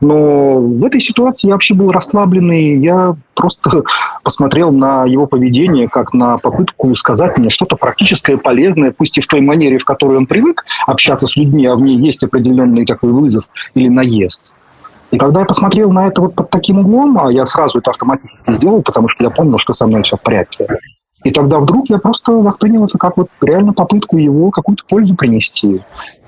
[0.00, 2.76] Но в этой ситуации я вообще был расслабленный.
[2.76, 3.82] Я просто
[4.22, 9.26] посмотрел на его поведение как на попытку сказать мне что-то практическое, полезное, пусть и в
[9.26, 13.12] той манере, в которой он привык общаться с людьми, а в ней есть определенный такой
[13.12, 14.40] вызов или наезд.
[15.10, 18.52] И когда я посмотрел на это вот под таким углом, а я сразу это автоматически
[18.52, 20.66] сделал, потому что я понял, что со мной все в порядке.
[21.24, 25.80] И тогда вдруг я просто воспринял это как вот реально попытку его какую-то пользу принести.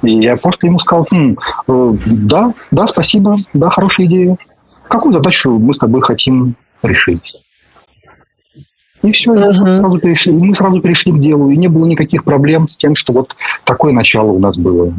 [0.02, 1.36] И я просто ему сказал, хм,
[1.68, 4.36] э, да, да, спасибо, да, хорошая идея.
[4.88, 7.34] Какую задачу мы с тобой хотим решить?
[9.02, 9.52] И все, uh-huh.
[9.52, 12.96] мы, сразу перешли, мы сразу перешли к делу, и не было никаких проблем с тем,
[12.96, 14.92] что вот такое начало у нас было.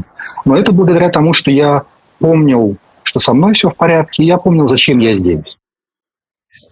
[0.45, 1.83] Но это благодаря тому, что я
[2.17, 2.77] помнил
[3.11, 5.57] что со мной все в порядке, и я помнил, зачем я здесь.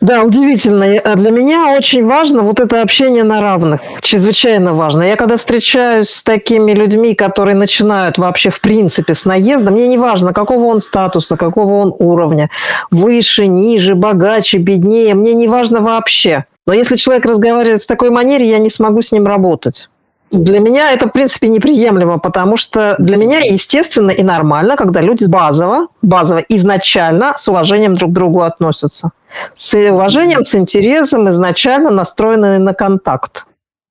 [0.02, 0.98] Да, удивительно.
[1.04, 3.82] А для меня очень важно вот это общение на равных.
[4.02, 5.04] Чрезвычайно важно.
[5.04, 9.98] Я когда встречаюсь с такими людьми, которые начинают вообще в принципе с наезда, мне не
[9.98, 12.50] важно, какого он статуса, какого он уровня,
[12.92, 16.46] выше, ниже, богаче, беднее, мне не важно вообще.
[16.66, 19.90] Но если человек разговаривает в такой манере, я не смогу с ним работать.
[20.32, 25.26] Для меня это, в принципе, неприемлемо, потому что для меня естественно и нормально, когда люди
[25.26, 29.12] базово, базово изначально с уважением друг к другу относятся.
[29.56, 33.46] С уважением, с интересом, изначально настроены на контакт.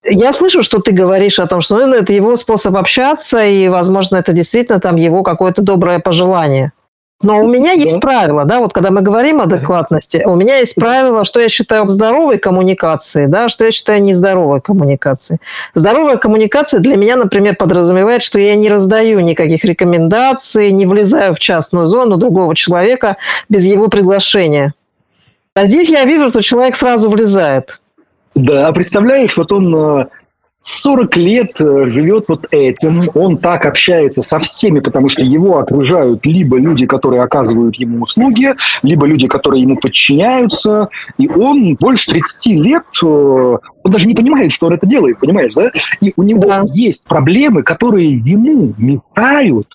[0.04, 4.16] Я слышу, что ты говоришь о том, что ну, это его способ общаться, и, возможно,
[4.16, 6.72] это действительно там его какое-то доброе пожелание.
[7.20, 10.76] Но у меня есть правило, да, вот когда мы говорим о адекватности, у меня есть
[10.76, 15.40] правило, что я считаю здоровой коммуникацией, да, что я считаю нездоровой коммуникацией.
[15.74, 21.40] Здоровая коммуникация для меня, например, подразумевает, что я не раздаю никаких рекомендаций, не влезаю в
[21.40, 23.16] частную зону другого человека
[23.48, 24.74] без его приглашения.
[25.54, 27.80] А здесь я вижу, что человек сразу влезает.
[28.36, 30.06] Да, а представляешь, вот он э,
[30.60, 36.26] 40 лет э, живет вот этим, он так общается со всеми, потому что его окружают
[36.26, 42.46] либо люди, которые оказывают ему услуги, либо люди, которые ему подчиняются, и он больше 30
[42.46, 45.70] лет, э, он даже не понимает, что он это делает, понимаешь, да?
[46.00, 46.64] И у него да.
[46.72, 49.68] есть проблемы, которые ему мешают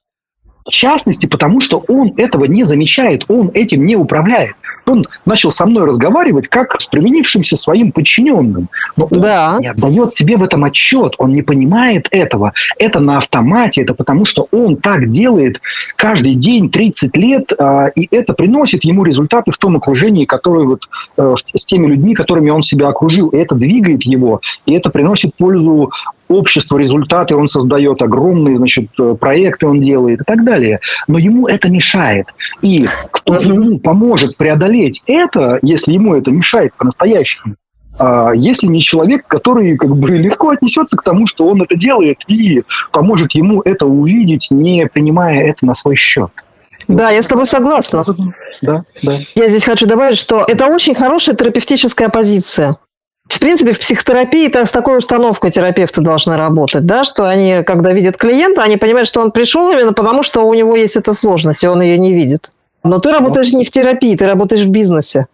[0.66, 4.56] в частности, потому что он этого не замечает, он этим не управляет.
[4.86, 8.68] Он начал со мной разговаривать как с применившимся своим подчиненным.
[8.96, 9.58] Но он да.
[9.60, 12.54] не отдает себе в этом отчет, он не понимает этого.
[12.78, 15.62] Это на автомате, это потому что он так делает
[15.96, 20.88] каждый день 30 лет, а, и это приносит ему результаты в том окружении, которое вот,
[21.18, 23.30] э, с теми людьми, которыми он себя окружил.
[23.30, 25.92] И это двигает его, и это приносит пользу
[26.34, 30.80] обществу результаты он создает, огромные значит, э, проекты он делает и так далее.
[31.08, 32.28] Но ему это мешает.
[32.62, 37.56] И кто ему поможет преодолеть это, если ему это мешает по-настоящему,
[38.00, 42.18] а если не человек, который как бы легко отнесется к тому, что он это делает,
[42.28, 46.32] и поможет ему это увидеть, не принимая это на свой счет.
[46.88, 48.04] Да, я с тобой согласна.
[48.62, 49.20] Да, да.
[49.36, 52.78] Я здесь хочу добавить, что это очень хорошая терапевтическая позиция
[53.34, 57.92] В принципе, в психотерапии так, с такой установкой терапевты должны работать, да, что они, когда
[57.92, 61.64] видят клиента, они понимают, что он пришел именно потому, что у него есть эта сложность,
[61.64, 62.54] и он ее не видит.
[62.84, 65.26] Но ты работаешь не в терапии, ты работаешь в бизнесе.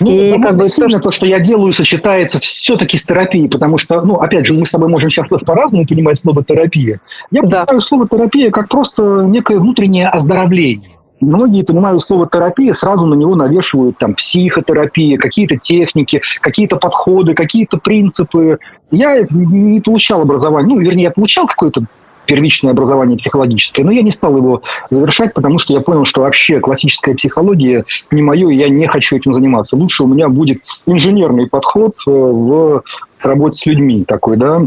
[0.00, 4.00] Ну, и как бы сильно то, что я делаю, сочетается все-таки с терапией, потому что,
[4.00, 7.00] ну, опять же, мы с тобой можем сейчас по-разному понимать слово терапия.
[7.30, 7.64] Я да.
[7.66, 10.95] понимаю слово терапия как просто некое внутреннее оздоровление.
[11.20, 17.78] Многие понимают слово терапия, сразу на него навешивают там психотерапия, какие-то техники, какие-то подходы, какие-то
[17.78, 18.58] принципы.
[18.90, 21.84] Я не получал образование, ну, вернее, я получал какое-то
[22.26, 26.60] первичное образование психологическое, но я не стал его завершать, потому что я понял, что вообще
[26.60, 29.76] классическая психология не мое, и я не хочу этим заниматься.
[29.76, 32.82] Лучше у меня будет инженерный подход э, в
[33.20, 34.62] работе с людьми такой, да,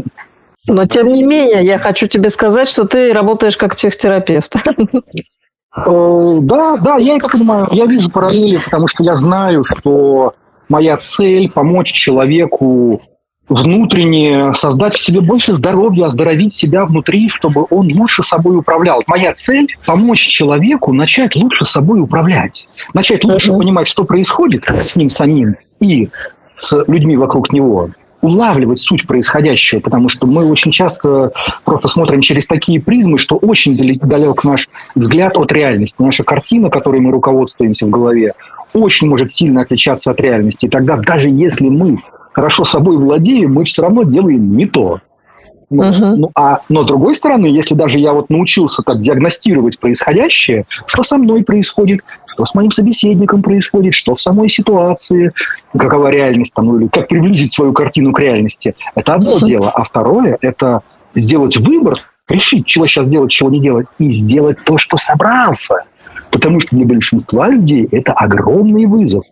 [0.66, 4.54] но тем не менее, я хочу тебе сказать, что ты работаешь как психотерапевт.
[5.76, 7.68] Э, да, да, я это понимаю.
[7.70, 10.34] Я вижу параллели, потому что я знаю, что
[10.68, 13.00] моя цель– помочь человеку
[13.48, 19.02] внутренне создать в себе больше здоровья, оздоровить себя внутри, чтобы он лучше собой управлял.
[19.06, 25.10] Моя цель– помочь человеку начать лучше собой управлять, начать лучше понимать, что происходит с ним
[25.10, 26.08] самим и
[26.46, 31.32] с людьми вокруг него, улавливать суть происходящего, потому что мы очень часто
[31.64, 35.96] просто смотрим через такие призмы, что очень далек наш взгляд от реальности.
[35.98, 38.34] Наша картина, которой мы руководствуемся в голове,
[38.72, 40.66] очень может сильно отличаться от реальности.
[40.66, 41.98] И тогда даже если мы
[42.32, 45.00] хорошо собой владеем, мы все равно делаем не то.
[45.70, 46.16] Ну, uh-huh.
[46.16, 51.04] ну, а, но с другой стороны, если даже я вот научился так диагностировать происходящее, что
[51.04, 52.00] со мной происходит,
[52.32, 55.32] что с моим собеседником происходит, что в самой ситуации,
[55.76, 59.70] какова реальность, там, ну, или как приблизить свою картину к реальности, это одно дело.
[59.70, 60.80] А второе– это
[61.14, 65.84] сделать выбор, решить, чего сейчас делать, чего не делать, и сделать то, что собрался.
[66.30, 69.24] Потому что для большинства людей это огромный вызов.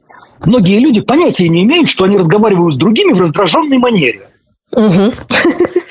[0.44, 4.28] Многие люди понятия не имеют, что они разговаривают с другими в раздраженной манере.
[4.72, 5.12] Угу.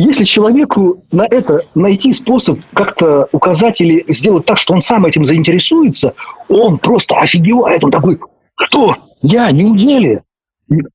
[0.00, 5.26] Если человеку на это найти способ как-то указать или сделать так, что он сам этим
[5.26, 6.14] заинтересуется,
[6.48, 7.82] он просто офигевает.
[7.82, 8.20] Он такой,
[8.60, 8.94] что?
[9.22, 9.50] Я?
[9.50, 10.22] Неужели?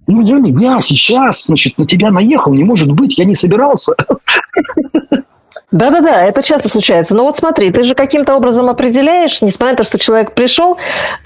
[0.07, 2.53] Неужели я сейчас, значит, на тебя наехал?
[2.53, 3.91] Не может быть, я не собирался.
[5.73, 7.15] Да-да-да, это часто случается.
[7.15, 10.77] Но вот смотри, ты же каким-то образом определяешь, несмотря на то, что человек пришел,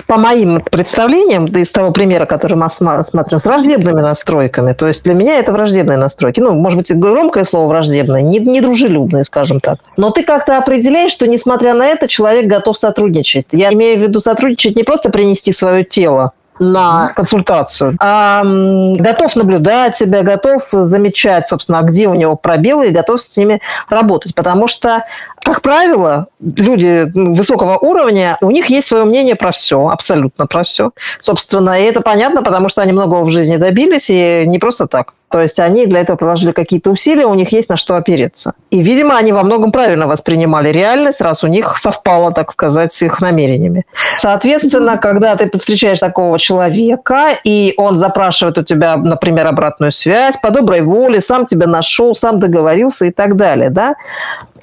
[0.08, 4.72] по моим представлениям, да из того примера, который мы смотрим, с враждебными настройками.
[4.72, 6.40] То есть для меня это враждебные настройки.
[6.40, 9.80] Ну, может быть, громкое слово враждебное, не, не дружелюбное, скажем так.
[9.98, 13.48] Но ты как-то определяешь, что, несмотря на это, человек готов сотрудничать.
[13.52, 19.98] Я имею в виду сотрудничать не просто принести свое тело, на консультацию, а готов наблюдать
[19.98, 24.36] себя, готов замечать, собственно, где у него пробелы и готов с ними работать.
[24.36, 25.06] Потому что,
[25.48, 30.92] как правило, люди высокого уровня, у них есть свое мнение про все, абсолютно про все.
[31.20, 35.14] Собственно, и это понятно, потому что они многого в жизни добились, и не просто так.
[35.30, 38.54] То есть они для этого приложили какие-то усилия, у них есть на что опереться.
[38.72, 43.02] И, видимо, они во многом правильно воспринимали реальность, раз у них совпало, так сказать, с
[43.02, 43.86] их намерениями.
[44.18, 50.50] Соответственно, когда ты встречаешь такого человека, и он запрашивает у тебя, например, обратную связь по
[50.50, 53.96] доброй воле, сам тебя нашел, сам договорился и так далее, да,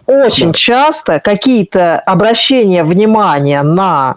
[0.07, 0.59] очень да.
[0.59, 4.17] часто какие-то обращения внимания на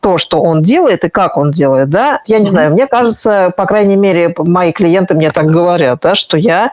[0.00, 2.50] то, что он делает и как он делает, да, я не mm-hmm.
[2.50, 6.72] знаю, мне кажется, по крайней мере, мои клиенты мне так говорят, да, что я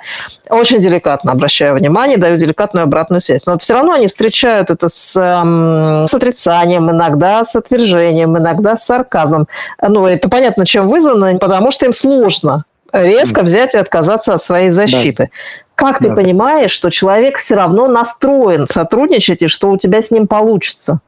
[0.49, 3.45] очень деликатно обращаю внимание, даю деликатную обратную связь.
[3.45, 8.85] Но все равно они встречают это с, эм, с отрицанием, иногда с отвержением, иногда с
[8.85, 9.47] сарказмом.
[9.81, 14.69] Ну, это понятно, чем вызвано, потому что им сложно резко взять и отказаться от своей
[14.69, 15.29] защиты.
[15.31, 15.70] Да.
[15.75, 16.15] Как ты да.
[16.15, 20.99] понимаешь, что человек все равно настроен сотрудничать и что у тебя с ним получится?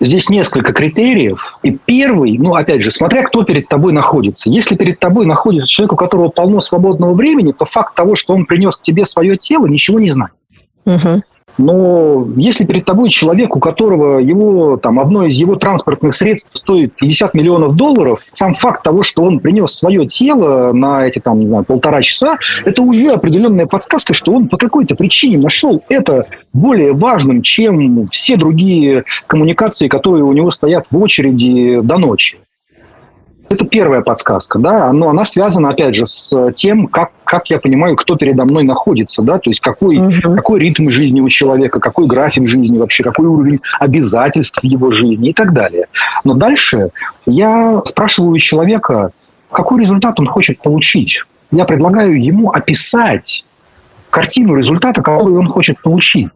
[0.00, 1.58] Здесь несколько критериев.
[1.62, 4.50] И первый, ну, опять же, смотря кто перед тобой находится.
[4.50, 8.46] Если перед тобой находится человек, у которого полно свободного времени, то факт того, что он
[8.46, 10.32] принес к тебе свое тело, ничего не знает.
[10.84, 11.22] Угу.
[11.58, 16.94] Но если перед тобой человек, у которого его, там, одно из его транспортных средств стоит
[16.96, 21.46] 50 миллионов долларов, сам факт того, что он принес свое тело на эти там, не
[21.46, 26.92] знаю, полтора часа, это уже определенная подсказка, что он по какой-то причине нашел это более
[26.92, 32.38] важным, чем все другие коммуникации, которые у него стоят в очереди до ночи.
[33.54, 37.94] Это первая подсказка, да, но она связана, опять же, с тем, как, как я понимаю,
[37.94, 40.34] кто передо мной находится, да, то есть какой, угу.
[40.34, 45.28] какой ритм жизни у человека, какой график жизни вообще, какой уровень обязательств в его жизни
[45.28, 45.86] и так далее.
[46.24, 46.90] Но дальше
[47.26, 49.12] я спрашиваю у человека,
[49.52, 51.22] какой результат он хочет получить.
[51.52, 53.44] Я предлагаю ему описать
[54.10, 56.30] картину результата, который он хочет получить.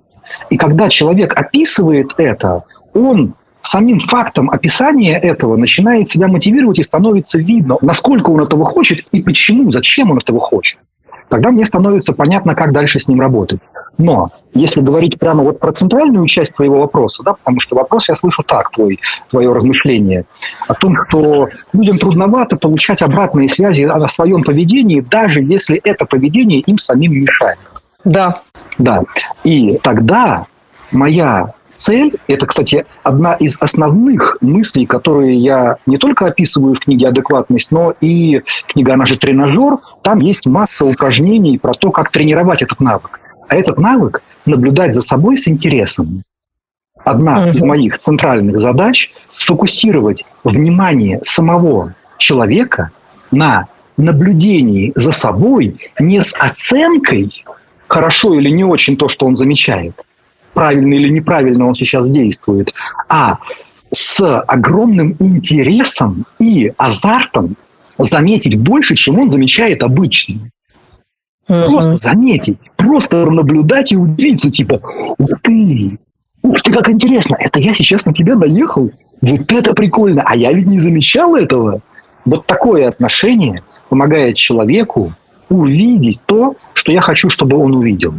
[0.51, 2.63] И когда человек описывает это,
[2.95, 3.35] он
[3.69, 9.21] самим фактом описания этого начинает себя мотивировать и становится видно, насколько он этого хочет и
[9.21, 10.79] почему, зачем он этого хочет.
[11.29, 13.61] Тогда мне становится понятно, как дальше с ним работать.
[13.99, 18.17] Но если говорить прямо вот про центральную часть твоего вопроса, да, потому что вопрос я
[18.17, 18.99] слышу так, твой,
[19.31, 20.25] твое размышление,
[20.67, 26.61] о том, что людям трудновато получать обратные связи о своем поведении, даже если это поведение
[26.61, 27.59] им самим мешает.
[28.05, 28.41] Да.
[28.79, 29.03] Да.
[29.45, 30.47] И тогда
[30.93, 37.09] моя цель, это, кстати, одна из основных мыслей, которые я не только описываю в книге
[37.09, 42.63] «Адекватность», но и книга, она же «Тренажер», там есть масса упражнений про то, как тренировать
[42.63, 43.21] этот навык.
[43.49, 46.23] А этот навык– наблюдать за собой с интересом.
[47.05, 47.55] Одна mm-hmm.
[47.55, 52.91] из моих центральных задач– сфокусировать внимание самого человека
[53.31, 57.45] на наблюдении за собой не с оценкой,
[57.87, 59.95] хорошо или не очень то, что он замечает,
[60.59, 62.75] правильно или неправильно он сейчас действует,
[63.09, 63.39] а
[63.93, 67.55] с огромным интересом и азартом
[67.97, 70.51] заметить больше, чем он замечает обычно.
[71.49, 71.67] Mm-hmm.
[71.67, 74.81] Просто заметить, просто наблюдать и удивиться, типа,
[75.17, 75.97] ух ты,
[76.43, 78.91] ух ты, как интересно, это я сейчас на тебя доехал,
[79.21, 81.83] вот это прикольно, а я ведь не замечал этого.
[82.25, 85.13] Вот такое отношение помогает человеку
[85.49, 88.15] увидеть то, что я хочу, чтобы он увидел.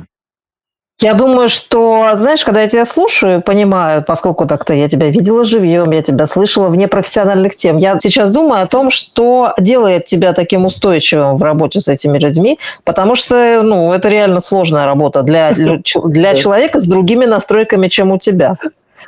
[1.01, 5.91] Я думаю, что, знаешь, когда я тебя слушаю, понимаю, поскольку так-то я тебя видела живьем,
[5.91, 10.65] я тебя слышала вне профессиональных тем, я сейчас думаю о том, что делает тебя таким
[10.65, 16.35] устойчивым в работе с этими людьми, потому что, ну, это реально сложная работа для, для
[16.35, 18.57] человека с другими настройками, чем у тебя.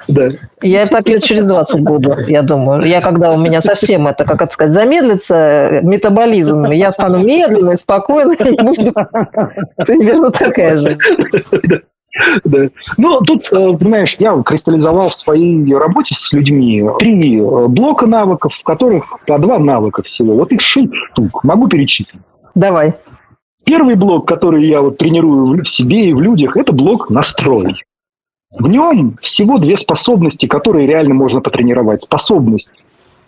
[0.07, 0.29] Да.
[0.61, 2.83] Я так лет через 20 буду, я думаю.
[2.83, 8.37] Я когда у меня совсем это, как это сказать, замедлится метаболизм, я стану медленной, спокойной,
[8.37, 10.97] примерно такая же.
[12.43, 12.69] Да.
[12.97, 18.53] Ну, тут, э, понимаешь, я кристаллизовал в своей работе с людьми три э, блока навыков,
[18.53, 20.35] в которых по два навыка всего.
[20.35, 21.43] Вот их шесть штук.
[21.43, 22.21] Могу перечислить.
[22.53, 22.95] Давай.
[23.63, 27.81] Первый блок, который я вот тренирую в себе и в людях, это блок настрой.
[28.51, 32.03] В нем всего две способности, которые реально можно потренировать.
[32.03, 32.83] Способность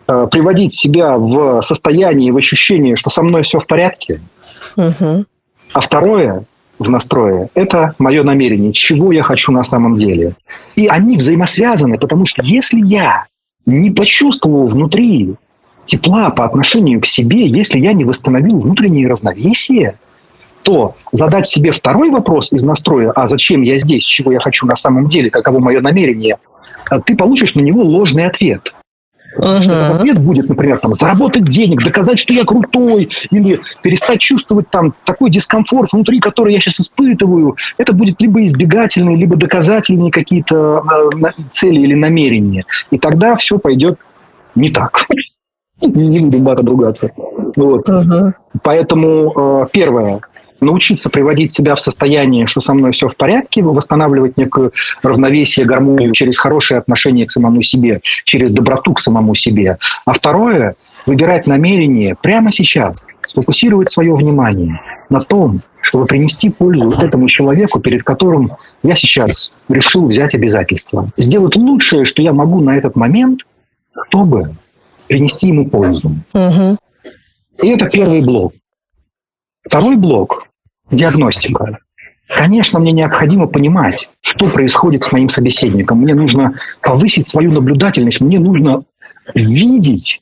[0.08, 4.20] э, приводить себя в состояние, в ощущение, что со мной все в порядке.
[4.76, 5.26] Угу.
[5.74, 6.44] А второе
[6.78, 10.36] в настрое– это мое намерение, чего я хочу на самом деле.
[10.76, 13.26] И они взаимосвязаны, потому что если я
[13.66, 15.36] не почувствовал внутри
[15.86, 19.96] тепла по отношению к себе, если я не восстановил внутреннее равновесие,
[20.64, 24.76] то задать себе второй вопрос из настроя, а зачем я здесь, чего я хочу на
[24.76, 26.38] самом деле, каково мое намерение,
[26.90, 28.74] а ты получишь на него ложный ответ.
[29.38, 29.96] Uh-huh.
[29.96, 35.32] ответ будет, например, там, заработать денег, доказать, что я крутой, или перестать чувствовать там такой
[35.32, 37.56] дискомфорт внутри, который я сейчас испытываю.
[37.78, 40.84] Это будет либо избегательные, либо доказательные какие-то
[41.24, 42.66] э, цели или намерения.
[42.92, 43.98] И тогда все пойдет
[44.56, 45.08] не так.
[45.82, 47.12] Не будем бата ругаться.
[47.56, 47.90] Вот.
[47.90, 48.32] Uh-huh.
[48.62, 50.22] Поэтому э, первое,
[50.64, 54.72] научиться приводить себя в состояние, что со мной все в порядке, восстанавливать некое
[55.02, 59.78] равновесие, гармонию через хорошее отношение к самому себе, через доброту к самому себе.
[60.06, 67.28] А второе– выбирать намерение прямо сейчас, сфокусировать свое внимание на том, чтобы принести пользу этому
[67.28, 71.10] человеку, перед которым я сейчас решил взять обязательства.
[71.18, 73.42] Сделать лучшее, что я могу на этот момент,
[74.08, 74.56] чтобы
[75.08, 76.16] принести ему пользу.
[76.34, 76.78] Угу.
[77.62, 78.54] И это первый блок.
[79.62, 80.48] Второй блок
[80.92, 81.80] диагностика.
[82.28, 86.00] Конечно, мне необходимо понимать, что происходит с моим собеседником.
[86.00, 88.84] Мне нужно повысить свою наблюдательность, мне нужно
[89.36, 90.22] видеть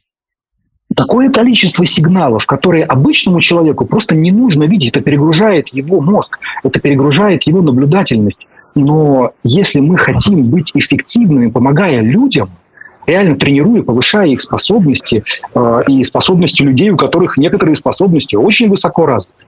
[0.95, 4.89] такое количество сигналов, которые обычному человеку просто не нужно видеть.
[4.89, 8.47] Это перегружает его мозг, это перегружает его наблюдательность.
[8.75, 12.49] Но если мы хотим быть эффективными, помогая людям,
[13.05, 19.05] реально тренируя, повышая их способности э, и способности людей, у которых некоторые способности очень высоко
[19.05, 19.40] развиты,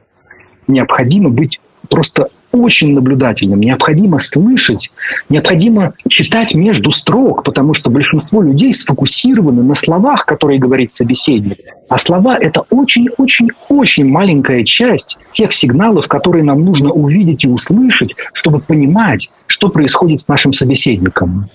[0.67, 4.91] необходимо быть просто очень наблюдательным, необходимо слышать,
[5.27, 11.57] необходимо читать между строк, потому что большинство людей сфокусированы на словах, которые говорит собеседник.
[11.89, 18.59] А слова– это очень-очень-очень маленькая часть тех сигналов, которые нам нужно увидеть и услышать, чтобы
[18.59, 21.49] понимать, что происходит с нашим собеседником.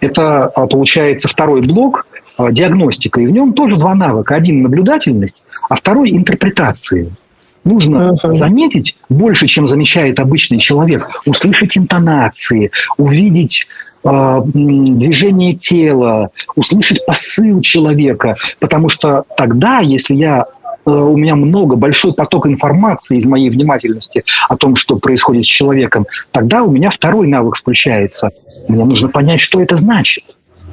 [0.00, 3.22] Это, а, получается, второй блок а,– диагностика.
[3.22, 4.34] И в нем тоже два навыка.
[4.34, 7.06] Один– наблюдательность, а второй– интерпретация–
[7.64, 8.34] Нужно uh-huh.
[8.34, 13.66] заметить больше, чем замечает обычный человек, услышать интонации, увидеть
[14.04, 20.44] э, движение тела, услышать посыл человека, потому что тогда, если я
[20.84, 25.48] э, у меня много, большой поток информации из моей внимательности о том, что происходит с
[25.48, 28.30] человеком, тогда у меня второй навык включается.
[28.68, 30.24] Мне нужно понять, что это значит.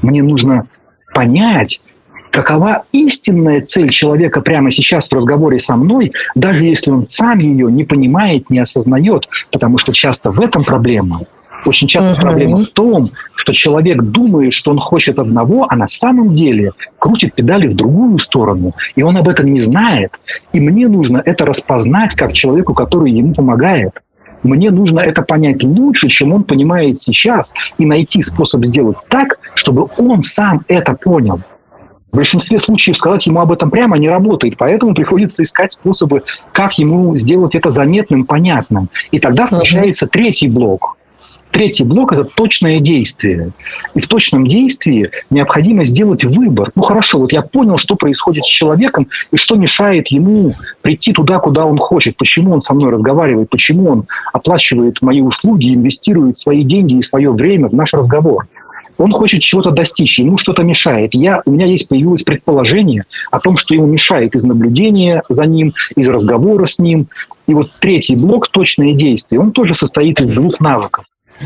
[0.01, 0.65] Мне нужно
[1.13, 1.79] понять,
[2.31, 7.71] какова истинная цель человека прямо сейчас в разговоре со мной, даже если он сам ее
[7.71, 11.19] не понимает, не осознает, потому что часто в этом проблема.
[11.65, 12.21] Очень часто угу.
[12.21, 17.35] проблема в том, что человек думает, что он хочет одного, а на самом деле крутит
[17.35, 20.11] педали в другую сторону, и он об этом не знает.
[20.53, 23.91] И мне нужно это распознать как человеку, который ему помогает.
[24.43, 29.87] Мне нужно это понять лучше, чем он понимает сейчас, и найти способ сделать так, чтобы
[29.97, 31.41] он сам это понял.
[32.11, 36.77] В большинстве случаев сказать ему об этом прямо не работает, поэтому приходится искать способы, как
[36.77, 38.89] ему сделать это заметным, понятным.
[39.11, 40.97] И тогда включается третий блок.
[41.51, 43.51] Третий блок– это точное действие.
[43.93, 46.71] И в точном действии необходимо сделать выбор.
[46.75, 51.39] Ну хорошо, вот я понял, что происходит с человеком и что мешает ему прийти туда,
[51.39, 56.63] куда он хочет, почему он со мной разговаривает, почему он оплачивает мои услуги, инвестирует свои
[56.63, 58.47] деньги и свое время в наш разговор.
[59.01, 61.15] Он хочет чего-то достичь, ему что-то мешает.
[61.15, 65.73] Я, у меня есть появилось предположение о том, что ему мешает из наблюдения за ним,
[65.95, 67.07] из разговора с ним.
[67.47, 69.41] И вот третий блок– точное действие.
[69.41, 71.05] Он тоже состоит из двух навыков.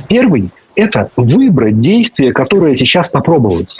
[0.09, 3.77] Первый– это выбрать действие, которое сейчас попробовать.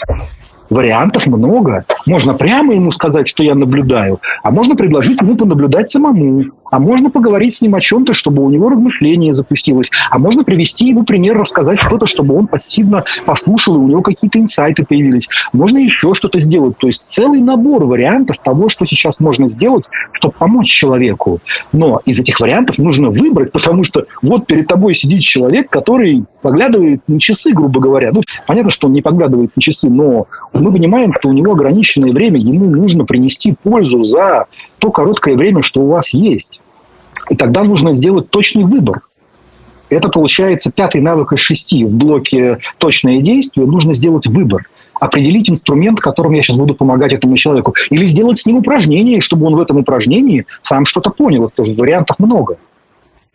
[0.70, 1.84] Вариантов много.
[2.06, 7.10] Можно прямо ему сказать, что я наблюдаю, а можно предложить ему понаблюдать самому, а можно
[7.10, 11.38] поговорить с ним о чем-то, чтобы у него размышление запустилось, а можно привести ему пример,
[11.38, 15.28] рассказать что-то, чтобы он пассивно послушал, и у него какие-то инсайты появились.
[15.52, 16.76] Можно еще что-то сделать.
[16.78, 21.40] То есть целый набор вариантов того, что сейчас можно сделать, чтобы помочь человеку.
[21.72, 27.00] Но из этих вариантов нужно выбрать, потому что вот перед тобой сидит человек, который поглядывает
[27.08, 28.12] на часы, грубо говоря.
[28.12, 32.12] Ну, понятно, что он не поглядывает на часы, но мы понимаем, что у него ограниченное
[32.12, 34.46] время, ему нужно принести пользу за
[34.78, 36.60] то короткое время, что у вас есть.
[37.30, 39.00] И тогда нужно сделать точный выбор.
[39.88, 41.84] Это получается пятый навык из шести.
[41.84, 44.68] В блоке «Точное действие» нужно сделать выбор.
[45.00, 47.74] Определить инструмент, которым я сейчас буду помогать этому человеку.
[47.90, 51.46] Или сделать с ним упражнение, чтобы он в этом упражнении сам что-то понял.
[51.48, 52.56] Это вариантов много.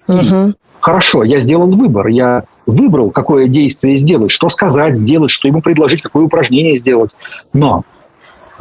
[0.08, 0.54] Угу.
[0.82, 2.08] Хорошо, я сделал выбор.
[2.08, 7.12] Я выбрал, какое действие сделать, что сказать, сделать, что ему предложить, какое упражнение сделать.
[7.54, 7.84] Но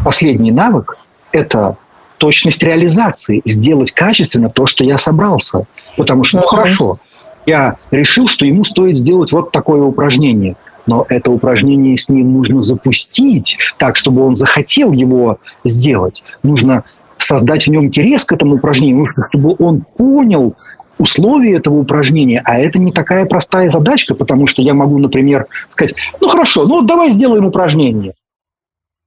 [0.04, 0.98] последний навык–
[1.32, 1.76] это
[2.18, 5.64] точность реализации, сделать качественно то, что я собрался.
[5.96, 6.98] Потому что, ну хорошо,
[7.46, 12.60] я решил, что ему стоит сделать вот такое упражнение, но это упражнение с ним нужно
[12.60, 16.22] запустить так, чтобы он захотел его сделать.
[16.42, 16.84] Нужно
[17.16, 20.54] создать в нем интерес к этому упражнению, чтобы он понял
[21.00, 25.94] условия этого упражнения, а это не такая простая задачка, потому что я могу, например, сказать,
[26.20, 28.12] ну хорошо, ну давай сделаем упражнение.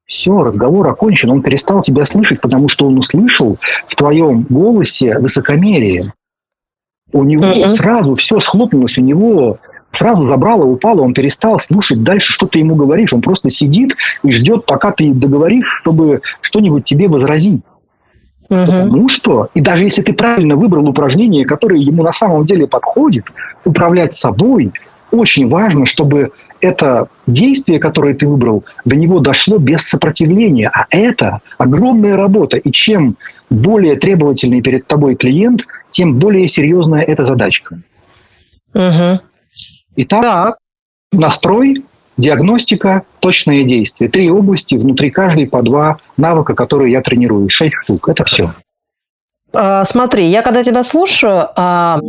[0.06, 6.14] Все, разговор окончен, он перестал тебя слышать, потому что он услышал в твоем голосе высокомерие.
[7.14, 7.70] У него mm-hmm.
[7.70, 9.60] сразу все схлопнулось, у него
[9.92, 13.14] сразу забрало, упало, он перестал слушать дальше, что ты ему говоришь.
[13.14, 17.62] Он просто сидит и ждет, пока ты договоришь, чтобы что-нибудь тебе возразить.
[18.54, 18.66] Угу.
[18.66, 23.26] Потому что, и даже если ты правильно выбрал упражнение, которое ему на самом деле подходит,
[23.66, 24.72] управлять собой,
[25.12, 30.72] очень важно, чтобы это действие, которое ты выбрал, до него дошло без сопротивления.
[30.74, 32.58] А это огромная работа.
[32.58, 33.18] И чем
[33.50, 37.80] более требовательный перед тобой клиент, тем более серьезная эта задачка.
[38.74, 39.20] Угу.
[39.98, 40.58] Итак, так.
[41.12, 41.84] настрой,
[42.18, 44.10] диагностика, точное действие.
[44.10, 47.50] Три области, внутри каждой по два навыка, которые я тренирую.
[47.50, 48.10] Шесть штук.
[48.10, 48.52] Это все.
[49.54, 52.00] А, смотри, я когда тебя слушаю, а,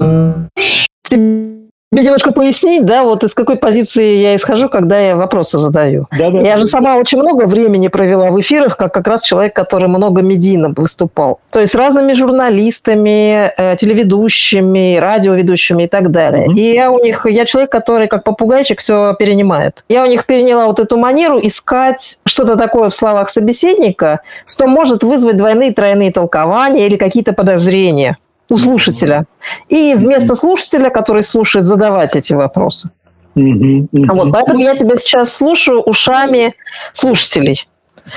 [1.94, 6.06] тебе немножко пояснить, да, вот из какой позиции я исхожу, когда я вопросы задаю.
[6.10, 6.58] Да, да, я да.
[6.58, 10.72] же сама очень много времени провела в эфирах, как как раз человек, который много медийно
[10.76, 11.40] выступал.
[11.50, 16.48] То есть разными журналистами, э, телеведущими, радиоведущими и так далее.
[16.48, 16.58] Mm-hmm.
[16.58, 19.84] И я у них, я человек, который как попугайчик все перенимает.
[19.88, 25.04] Я у них переняла вот эту манеру искать что-то такое в словах собеседника, что может
[25.04, 28.16] вызвать двойные, тройные толкования или какие-то подозрения
[28.48, 29.24] у слушателя.
[29.68, 32.90] И вместо слушателя, который слушает, задавать эти вопросы.
[33.34, 36.54] Вот, поэтому я тебя сейчас слушаю ушами
[36.92, 37.66] слушателей.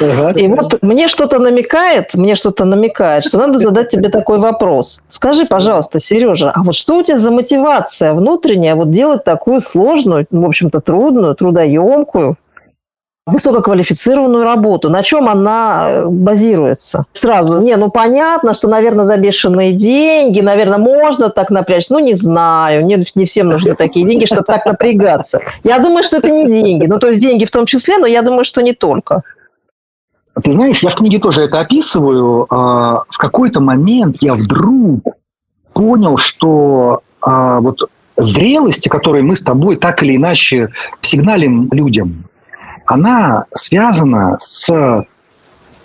[0.01, 0.31] Ага.
[0.37, 5.01] И вот мне что-то намекает, мне что-то намекает, что надо задать тебе такой вопрос.
[5.09, 10.25] Скажи, пожалуйста, Сережа, а вот что у тебя за мотивация внутренняя вот делать такую сложную,
[10.29, 12.35] в общем-то трудную, трудоемкую
[13.27, 14.89] высококвалифицированную работу.
[14.89, 17.05] На чем она э, базируется?
[17.13, 21.93] Сразу, не, ну понятно, что, наверное, за бешеные деньги, наверное, можно так напрячься.
[21.93, 25.41] Ну, не знаю, не, не всем нужны такие деньги, чтобы так напрягаться.
[25.63, 26.85] Я думаю, что это не деньги.
[26.85, 29.23] Ну, то есть деньги в том числе, но я думаю, что не только.
[30.41, 32.47] Ты знаешь, я в книге тоже это описываю.
[32.49, 35.01] А, в какой-то момент я вдруг
[35.73, 40.69] понял, что а, вот зрелости, которые мы с тобой так или иначе
[41.01, 42.25] сигналим людям,
[42.87, 44.69] она связана с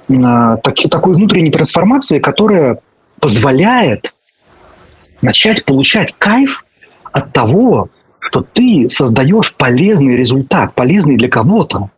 [0.09, 2.79] э, таки, такой внутренней трансформацией, которая
[3.21, 4.15] позволяет
[5.21, 6.65] начать получать кайф
[7.13, 7.89] от того,
[8.21, 11.91] что ты создаешь полезный результат, полезный для кого-то.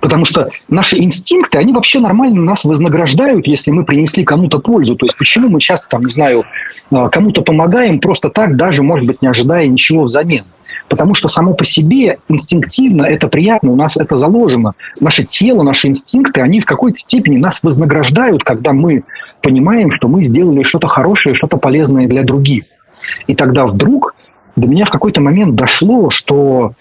[0.00, 4.96] Потому что наши инстинкты, они вообще нормально нас вознаграждают, если мы принесли кому-то пользу.
[4.96, 6.44] То есть почему мы часто, там, не знаю,
[6.90, 10.44] э, кому-то помогаем просто так, даже, может быть, не ожидая ничего взамен.
[10.88, 14.72] Потому что само по себе инстинктивно это приятно, у нас это заложено.
[15.00, 19.04] Наше тело, наши инстинкты, они в какой-то степени нас вознаграждают, когда мы
[19.42, 22.64] понимаем, что мы сделали что-то хорошее, что-то полезное для других.
[23.26, 24.14] И тогда вдруг
[24.56, 26.72] до меня в какой-то момент дошло, что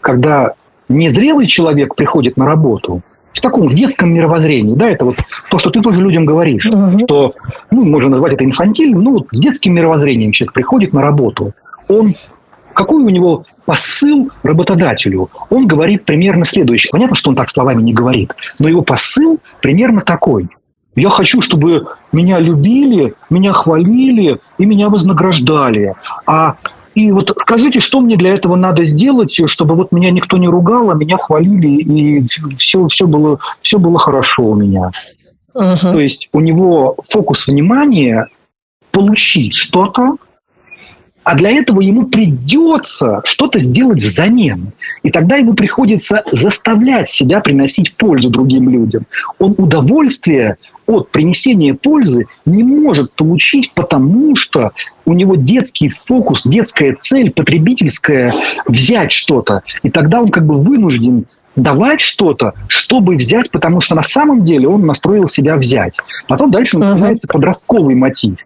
[0.00, 0.52] когда
[0.88, 3.02] незрелый человек приходит на работу,
[3.32, 5.16] в таком в детском мировоззрении, да, это вот
[5.50, 7.04] то, что ты тоже людям говоришь, uh-huh.
[7.04, 7.34] что,
[7.70, 11.52] ну, можно назвать это инфантильным, ну, вот с детским мировоззрением человек приходит на работу,
[11.88, 12.16] он
[12.78, 15.30] какой у него посыл работодателю?
[15.50, 16.90] Он говорит примерно следующее.
[16.92, 20.48] Понятно, что он так словами не говорит, но его посыл примерно такой.
[20.94, 25.96] Я хочу, чтобы меня любили, меня хвалили и меня вознаграждали.
[26.24, 26.54] А
[26.94, 30.92] и вот скажите, что мне для этого надо сделать, чтобы вот меня никто не ругал,
[30.92, 32.26] а меня хвалили, и
[32.58, 34.92] все, все, было, все было хорошо у меня.
[35.52, 35.92] Uh-huh.
[35.92, 38.28] То есть у него фокус внимания
[38.92, 40.16] получить что-то,
[41.28, 44.72] а для этого ему придется что-то сделать взамен.
[45.02, 49.04] И тогда ему приходится заставлять себя приносить пользу другим людям.
[49.38, 50.56] Он удовольствие
[50.86, 54.72] от принесения пользы не может получить, потому что
[55.04, 58.32] у него детский фокус, детская цель, потребительская
[58.66, 59.64] взять что-то.
[59.82, 61.26] И тогда он как бы вынужден
[61.56, 65.98] давать что-то, чтобы взять, потому что на самом деле он настроил себя взять.
[66.26, 67.32] Потом дальше начинается uh-huh.
[67.32, 68.38] подростковый мотив.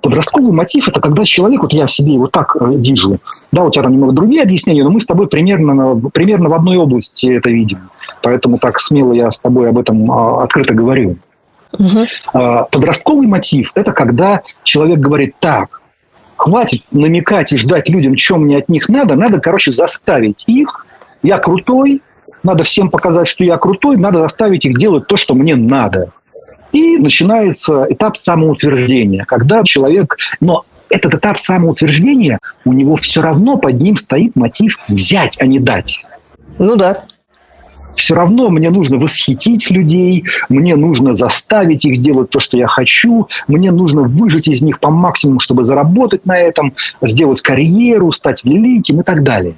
[0.00, 3.18] Подростковый мотив– это когда человек, вот я в себе его так э, вижу,
[3.50, 6.76] да, у тебя там немного другие объяснения, но мы с тобой примерно, примерно в одной
[6.76, 7.90] области это видим.
[8.22, 11.16] Поэтому так смело я с тобой об этом а, открыто говорю.
[11.72, 12.06] Угу.
[12.70, 15.82] Подростковый мотив– это когда человек говорит, так,
[16.36, 20.86] хватит намекать и ждать людям, что мне от них надо, надо, короче, заставить их,
[21.22, 22.00] я крутой,
[22.42, 26.12] надо всем показать, что я крутой, надо заставить их делать то, что мне надо.
[26.72, 30.16] И начинается этап самоутверждения, когда человек...
[30.40, 35.58] Но этот этап самоутверждения, у него все равно под ним стоит мотив взять, а не
[35.58, 36.02] дать.
[36.58, 37.04] Ну да.
[37.94, 43.28] Все равно мне нужно восхитить людей, мне нужно заставить их делать то, что я хочу,
[43.48, 49.00] мне нужно выжить из них по максимуму, чтобы заработать на этом, сделать карьеру, стать великим
[49.00, 49.54] и так далее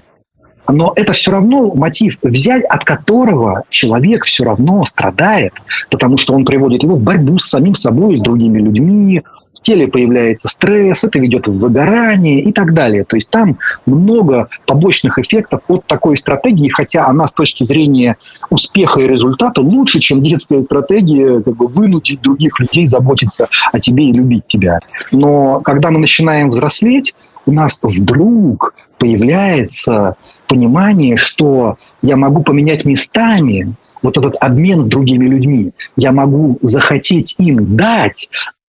[0.73, 5.55] но это все равно мотив, взять от которого человек все равно страдает,
[5.91, 9.23] потому что он приводит его в борьбу с самим собой, с другими людьми,
[9.61, 13.05] в теле появляется стресс, это ведет в выгорание и так далее.
[13.05, 18.17] То есть там много побочных эффектов от такой стратегии, хотя она с точки зрения
[18.49, 24.05] успеха и результата лучше, чем детская стратегия как бы вынудить других людей заботиться о тебе
[24.05, 24.81] и любить тебя.
[25.13, 27.15] Но когда мы начинаем взрослеть,
[27.45, 30.17] у нас вдруг появляется
[30.51, 33.73] понимание, что я могу поменять местами
[34.03, 35.71] вот этот обмен с другими людьми.
[35.97, 38.29] Я могу захотеть им дать,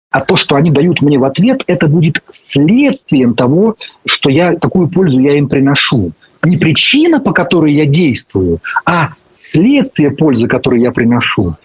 [0.09, 3.75] а то, что они дают мне в ответ, это будет следствием того,
[4.07, 6.13] что я такую пользу я им приношу.
[6.43, 11.55] Не причина, по которой я действую, а следствие пользы, которую я приношу.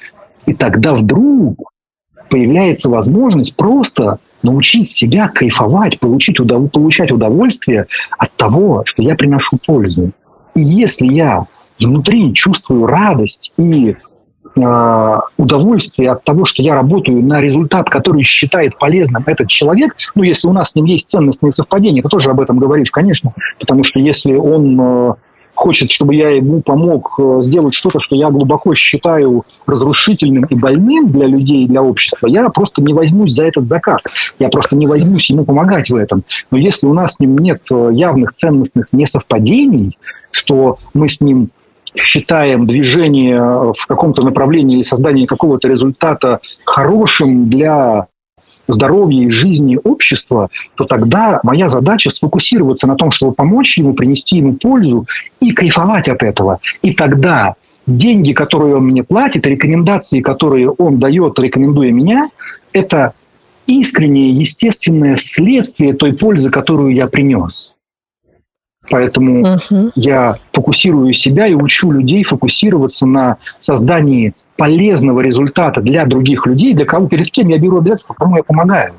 [0.47, 1.73] И тогда вдруг
[2.29, 6.71] появляется возможность просто научить себя кайфовать, получить удов...
[6.71, 7.87] получать удовольствие
[8.19, 10.11] от того, что я приношу пользу.
[10.55, 11.47] И если я
[11.79, 13.97] внутри чувствую радость и
[14.57, 20.23] э, удовольствие от того, что я работаю на результат, который считает полезным этот человек, ну,
[20.23, 23.85] если у нас с ним есть ценностные совпадения, ты тоже об этом говоришь, конечно, потому
[23.85, 25.15] что если он э,
[25.55, 31.11] хочет, чтобы я ему помог э, сделать что-то, что я глубоко считаю разрушительным и больным
[31.13, 34.03] для людей и для общества, я просто не возьмусь за этот заказ.
[34.39, 36.23] Я просто не возьмусь ему помогать в этом.
[36.51, 39.99] Но если у нас с ним нет э, явных ценностных несовпадений,
[40.31, 41.51] что мы с ним
[41.95, 48.07] считаем движение в каком-то направлении или создание какого-то результата хорошим для
[48.69, 54.39] здоровья и жизни общества, то тогда моя задача сфокусироваться на том, чтобы помочь ему, принести
[54.39, 55.07] ему пользу
[55.41, 56.61] и кайфовать от этого.
[56.83, 57.55] И тогда
[57.87, 62.31] деньги, которые он мне платит, рекомендации, которые он дает, рекомендуя меня,
[62.73, 63.13] это
[63.67, 67.75] искреннее, естественное следствие той пользы, которую я принес.
[68.91, 69.93] Поэтому uh-huh.
[69.95, 76.85] я фокусирую себя и учу людей фокусироваться на создании полезного результата для других людей, для
[76.85, 78.95] кого, перед кем я беру обязательства, кому я помогаю.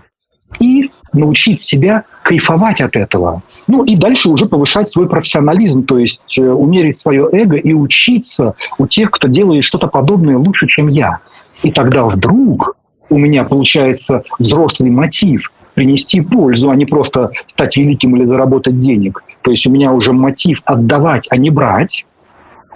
[0.59, 3.41] И научить себя кайфовать от этого.
[3.67, 8.55] Ну и дальше уже повышать свой профессионализм, то есть э, умерить свое эго и учиться
[8.77, 11.19] у тех, кто делает что-то подобное лучше, чем я.
[11.63, 12.75] И тогда вдруг
[13.09, 19.23] у меня получается взрослый мотив принести пользу, а не просто стать великим или заработать денег.
[19.41, 22.05] То есть у меня уже мотив отдавать, а не брать.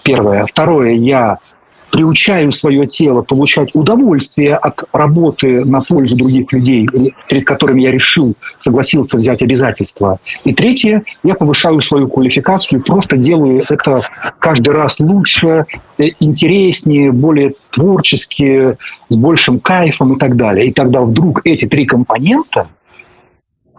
[0.03, 0.45] Первое.
[0.45, 1.37] Второе, я
[1.91, 6.87] приучаю свое тело получать удовольствие от работы на пользу других людей,
[7.27, 10.19] перед которыми я решил, согласился взять обязательства.
[10.43, 14.01] И третье, я повышаю свою квалификацию, просто делаю это
[14.39, 15.65] каждый раз лучше,
[15.97, 18.77] э, интереснее, более творчески,
[19.09, 20.67] с большим кайфом и так далее.
[20.67, 22.67] И тогда вдруг эти три компонента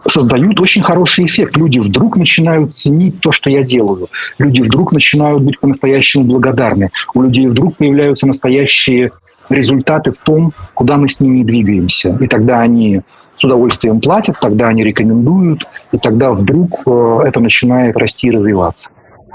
[0.07, 1.57] создают очень хороший эффект.
[1.57, 4.07] Люди вдруг начинают ценить то, что я делаю.
[4.37, 6.89] Люди вдруг начинают быть по-настоящему благодарны.
[7.13, 9.11] У людей вдруг появляются настоящие
[9.49, 12.17] результаты в том, куда мы с ними двигаемся.
[12.19, 13.01] И тогда они
[13.35, 18.89] с удовольствием платят, тогда они рекомендуют, и тогда вдруг э, это начинает расти и развиваться.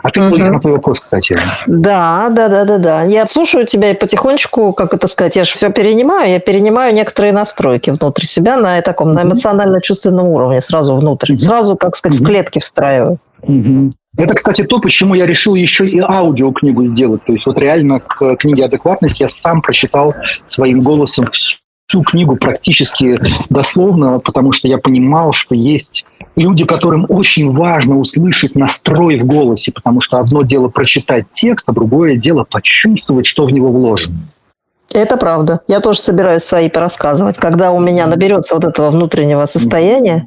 [0.05, 0.37] А ты угу.
[0.37, 1.41] на твой вопрос, кстати.
[1.67, 3.03] Да, да, да, да, да.
[3.05, 7.33] Я слушаю тебя и потихонечку, как это сказать, я же все перенимаю, я перенимаю некоторые
[7.33, 9.17] настройки внутри себя на таком, угу.
[9.17, 11.33] на эмоционально-чувственном уровне, сразу внутрь.
[11.33, 11.41] Угу.
[11.41, 12.27] Сразу, как сказать, угу.
[12.27, 13.19] в клетки встраиваю.
[13.41, 13.91] Угу.
[14.19, 17.25] Это, кстати, то, почему я решил еще и аудиокнигу сделать.
[17.25, 20.15] То есть вот реально к книге «Адекватность» я сам прочитал
[20.47, 21.57] своим голосом всю
[21.95, 23.21] всю книгу практически
[23.51, 29.71] дословно, потому что я понимал, что есть люди, которым очень важно услышать настрой в голосе,
[29.71, 34.17] потому что одно дело прочитать текст, а другое дело почувствовать, что в него вложено.
[34.93, 35.61] Это правда.
[35.69, 37.37] Я тоже собираюсь свои порассказывать.
[37.37, 40.27] Когда у меня наберется вот этого внутреннего состояния,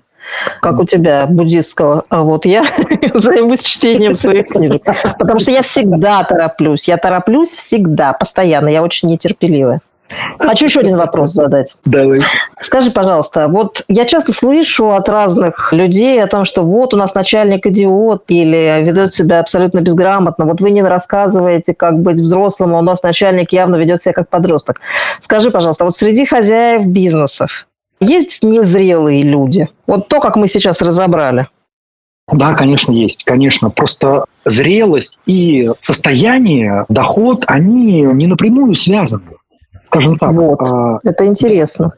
[0.61, 2.65] как у тебя, буддистского, а вот я
[3.13, 4.83] займусь чтением своих книжек.
[5.19, 6.87] Потому что я всегда тороплюсь.
[6.87, 8.69] Я тороплюсь всегда, постоянно.
[8.69, 9.81] Я очень нетерпеливая.
[10.39, 11.75] Хочу еще один вопрос задать.
[11.85, 12.19] Давай.
[12.61, 17.13] Скажи, пожалуйста, вот я часто слышу от разных людей о том, что вот у нас
[17.13, 20.45] начальник идиот или ведет себя абсолютно безграмотно.
[20.45, 24.29] Вот вы не рассказываете, как быть взрослым, а у нас начальник явно ведет себя как
[24.29, 24.79] подросток.
[25.19, 27.67] Скажи, пожалуйста, вот среди хозяев бизнесов
[27.99, 29.67] есть незрелые люди?
[29.87, 31.47] Вот то, как мы сейчас разобрали.
[32.31, 33.23] Да, конечно, есть.
[33.23, 33.69] Конечно.
[33.69, 39.23] Просто зрелость и состояние, доход, они не напрямую связаны.
[39.87, 40.33] Скажем так.
[40.33, 40.61] Вот.
[40.61, 41.93] А, это интересно.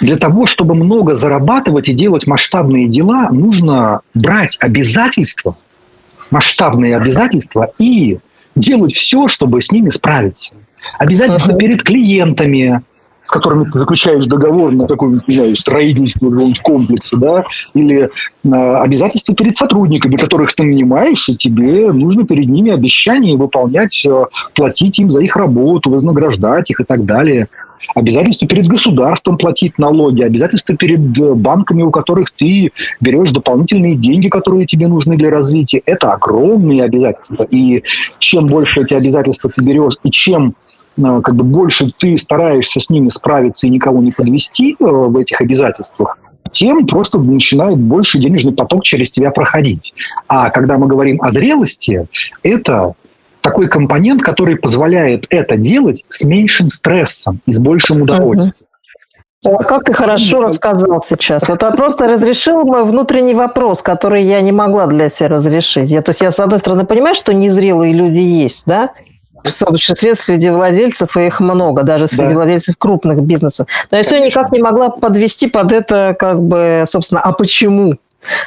[0.00, 5.56] Для того, чтобы много зарабатывать и делать масштабные дела, нужно брать обязательства,
[6.30, 8.18] масштабные обязательства и
[8.54, 10.54] делать все, чтобы с ними справиться.
[10.98, 11.58] Обязательства uh-huh.
[11.58, 12.82] перед клиентами,
[13.30, 16.32] с которыми ты заключаешь договор на такое, не знаю, строительство
[16.64, 18.10] комплекса, да, или
[18.44, 24.26] а, обязательства перед сотрудниками, которых ты нанимаешь, и тебе нужно перед ними обещания выполнять, а,
[24.52, 27.46] платить им за их работу, вознаграждать их и так далее.
[27.94, 32.70] Обязательства перед государством платить налоги, обязательства перед э, банками, у которых ты
[33.00, 35.82] берешь дополнительные деньги, которые тебе нужны для развития.
[35.86, 37.44] Это огромные обязательства.
[37.44, 37.82] И
[38.18, 42.90] чем больше эти обязательства ты берешь, и чем Э, как бы больше ты стараешься с
[42.90, 46.18] ними справиться и никого не подвести э, в этих обязательствах,
[46.52, 49.94] тем просто начинает больше денежный поток через тебя проходить.
[50.28, 52.06] А когда мы говорим о зрелости,
[52.42, 52.94] это
[53.40, 58.54] такой компонент, который позволяет это делать с меньшим стрессом и с большим удовольствием.
[59.42, 61.48] О, как ты хорошо рассказал сейчас.
[61.48, 65.88] Вот я просто разрешил мой внутренний вопрос, который я не могла для себя разрешить.
[65.88, 68.90] Я, то есть я, с одной стороны, понимаю, что незрелые люди есть, да,
[69.44, 72.34] собственно, средств среди владельцев, и их много, даже среди да.
[72.34, 73.66] владельцев крупных бизнесов.
[73.90, 77.94] Но я все никак не могла подвести под это, как бы, собственно, а почему?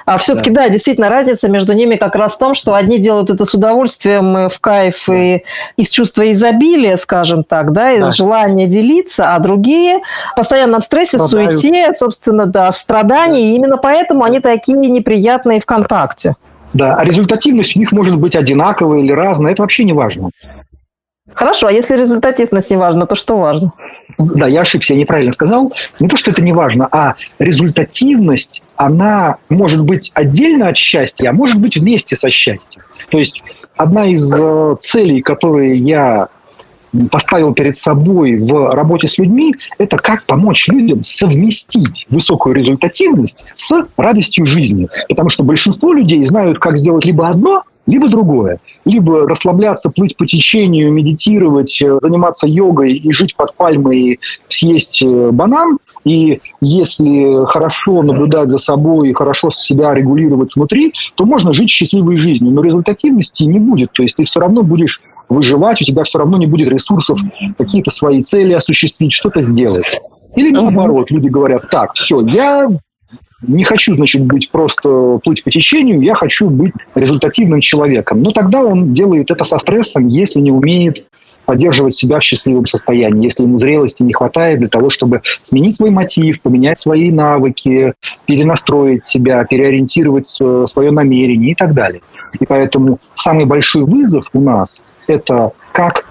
[0.06, 0.64] А все-таки, да.
[0.64, 4.50] да, действительно, разница между ними как раз в том, что одни делают это с удовольствием,
[4.50, 5.44] в кайф и
[5.78, 8.12] из чувства изобилия, скажем так, да, из да.
[8.12, 10.02] желания делиться, а другие
[10.34, 11.60] в постоянном стрессе, Страдают.
[11.60, 13.41] суете, собственно, да, в страдании.
[13.41, 13.52] Да.
[13.52, 16.36] И именно поэтому они такие неприятные в контакте.
[16.74, 20.32] Да, а результативность у них может быть одинаковая или разная, это вообще не важно.
[21.34, 23.74] Хорошо, а если результативность не важна, то что важно?
[24.18, 25.74] Да, я ошибся, я неправильно сказал.
[26.00, 31.34] Не то, что это не важно, а результативность, она может быть отдельно от счастья, а
[31.34, 32.82] может быть вместе со счастьем.
[33.10, 33.42] То есть
[33.76, 36.30] одна из э, целей, которые я
[37.10, 43.88] поставил перед собой в работе с людьми, это как помочь людям совместить высокую результативность с
[43.98, 44.88] радостью жизни.
[45.10, 48.60] Потому что большинство людей знают, как сделать либо одно, либо другое.
[48.86, 54.20] Либо расслабляться, плыть по течению, медитировать, э, заниматься йогой и жить под пальмой, и
[54.50, 55.78] съесть э, банан.
[56.06, 62.18] И если хорошо наблюдать за собой и хорошо себя регулировать внутри, то можно жить счастливой
[62.18, 62.52] жизнью.
[62.52, 63.92] Но результативности не будет.
[63.94, 67.20] То есть ты все равно будешь выживать, у тебя все равно не будет ресурсов
[67.58, 70.02] какие-то свои цели осуществить, что-то сделать.
[70.36, 72.68] Или наоборот, люди говорят, так, все, я
[73.48, 78.22] Не хочу, значит, быть просто плыть по течению, я хочу быть результативным человеком.
[78.22, 81.06] Но тогда он делает это со стрессом, если не умеет
[81.46, 85.89] поддерживать себя в счастливом состоянии, если ему зрелости не хватает для того, чтобы сменить свой
[85.89, 87.94] мотив, поменять свои навыки,
[88.26, 92.02] перенастроить себя, переориентировать свое намерение и так далее.
[92.39, 96.06] И поэтому самый большой вызов у нас– это как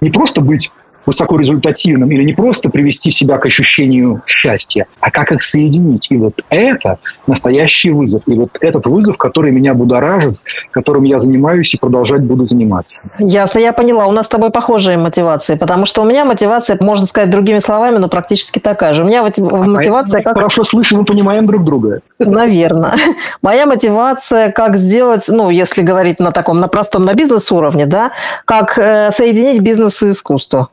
[0.00, 0.70] не просто быть
[1.06, 6.06] высокорезультативным или не просто привести себя к ощущению счастья, а как их соединить.
[6.10, 8.22] И вот это настоящий вызов.
[8.26, 10.38] И вот этот вызов, который меня будоражит,
[10.70, 13.00] которым я занимаюсь и продолжать буду заниматься.
[13.18, 14.06] Ясно, я поняла.
[14.06, 17.98] У нас с тобой похожие мотивации, потому что у меня мотивация, можно сказать другими словами,
[17.98, 19.04] но практически такая же.
[19.04, 20.20] У меня мотивация...
[20.20, 20.34] А как...
[20.34, 22.00] Хорошо слышим и понимаем друг друга.
[22.18, 22.94] Наверное.
[23.42, 28.10] Моя мотивация, как сделать, ну, если говорить на таком, на простом, на бизнес-уровне, да,
[28.44, 30.68] как э, соединить бизнес и искусство.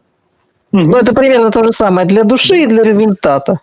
[0.71, 3.59] Ну, это примерно то же самое для души и для результата.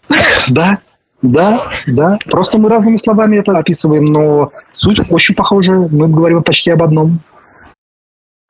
[0.48, 0.78] Да,
[1.22, 2.16] да, да.
[2.30, 5.72] Просто мы разными словами это описываем, но суть очень похожа.
[5.72, 7.20] Мы говорим почти об одном.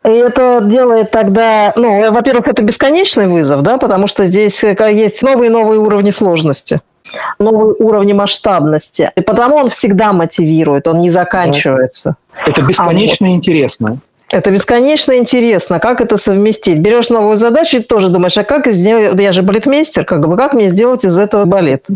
[0.05, 5.51] И это делает тогда, ну, во-первых, это бесконечный вызов, да, потому что здесь есть новые
[5.51, 6.81] и новые уровни сложности,
[7.39, 9.11] новые уровни масштабности.
[9.17, 12.17] И потому он всегда мотивирует, он не заканчивается.
[12.47, 13.37] Это бесконечно а вот.
[13.37, 13.99] интересно.
[14.31, 16.79] Это бесконечно интересно, как это совместить.
[16.79, 20.53] Берешь новую задачу и тоже думаешь, а как сделать, я же балетмейстер, как бы, как
[20.53, 21.87] мне сделать из этого балет?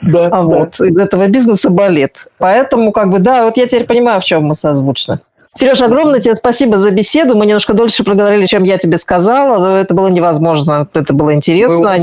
[0.00, 0.42] Да, а да.
[0.42, 2.26] вот, из этого бизнеса балет.
[2.38, 5.18] Поэтому, как бы, да, вот я теперь понимаю, в чем мы созвучны.
[5.56, 7.36] Сереж, огромное тебе спасибо за беседу.
[7.36, 9.58] Мы немножко дольше проговорили, чем я тебе сказала.
[9.58, 10.88] Но это было невозможно.
[10.92, 11.96] Это было интересно.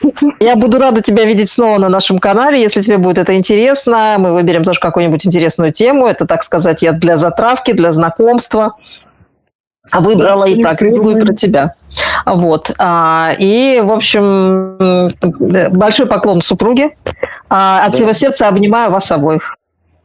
[0.40, 2.60] Я буду рада тебя видеть снова на нашем канале.
[2.60, 6.08] Если тебе будет это интересно, мы выберем тоже какую-нибудь интересную тему.
[6.08, 8.74] Это, так сказать, я для затравки, для знакомства
[9.90, 11.74] а выбрала и про книгу, и про тебя.
[12.26, 12.70] Вот.
[12.78, 15.10] А, и, в общем,
[15.70, 16.96] большой поклон супруге.
[17.48, 17.96] А, от да.
[17.96, 19.56] всего сердца обнимаю вас обоих.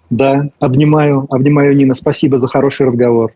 [0.09, 1.95] Да, обнимаю, обнимаю, Нина.
[1.95, 3.34] Спасибо за хороший разговор.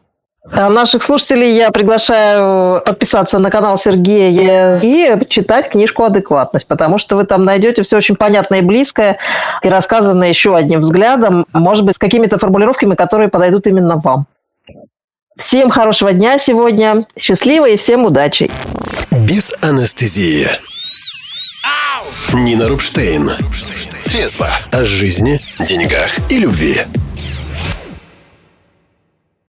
[0.53, 7.17] А наших слушателей я приглашаю подписаться на канал Сергея и читать книжку «Адекватность», потому что
[7.17, 9.17] вы там найдете все очень понятное и близкое,
[9.61, 14.27] и рассказанное еще одним взглядом, может быть, с какими-то формулировками, которые подойдут именно вам.
[15.37, 18.49] Всем хорошего дня сегодня, счастливо и всем удачи.
[19.11, 20.47] Без анестезии.
[22.33, 23.29] Нина Рубштейн.
[24.05, 26.81] Трезво о жизни, деньгах и любви.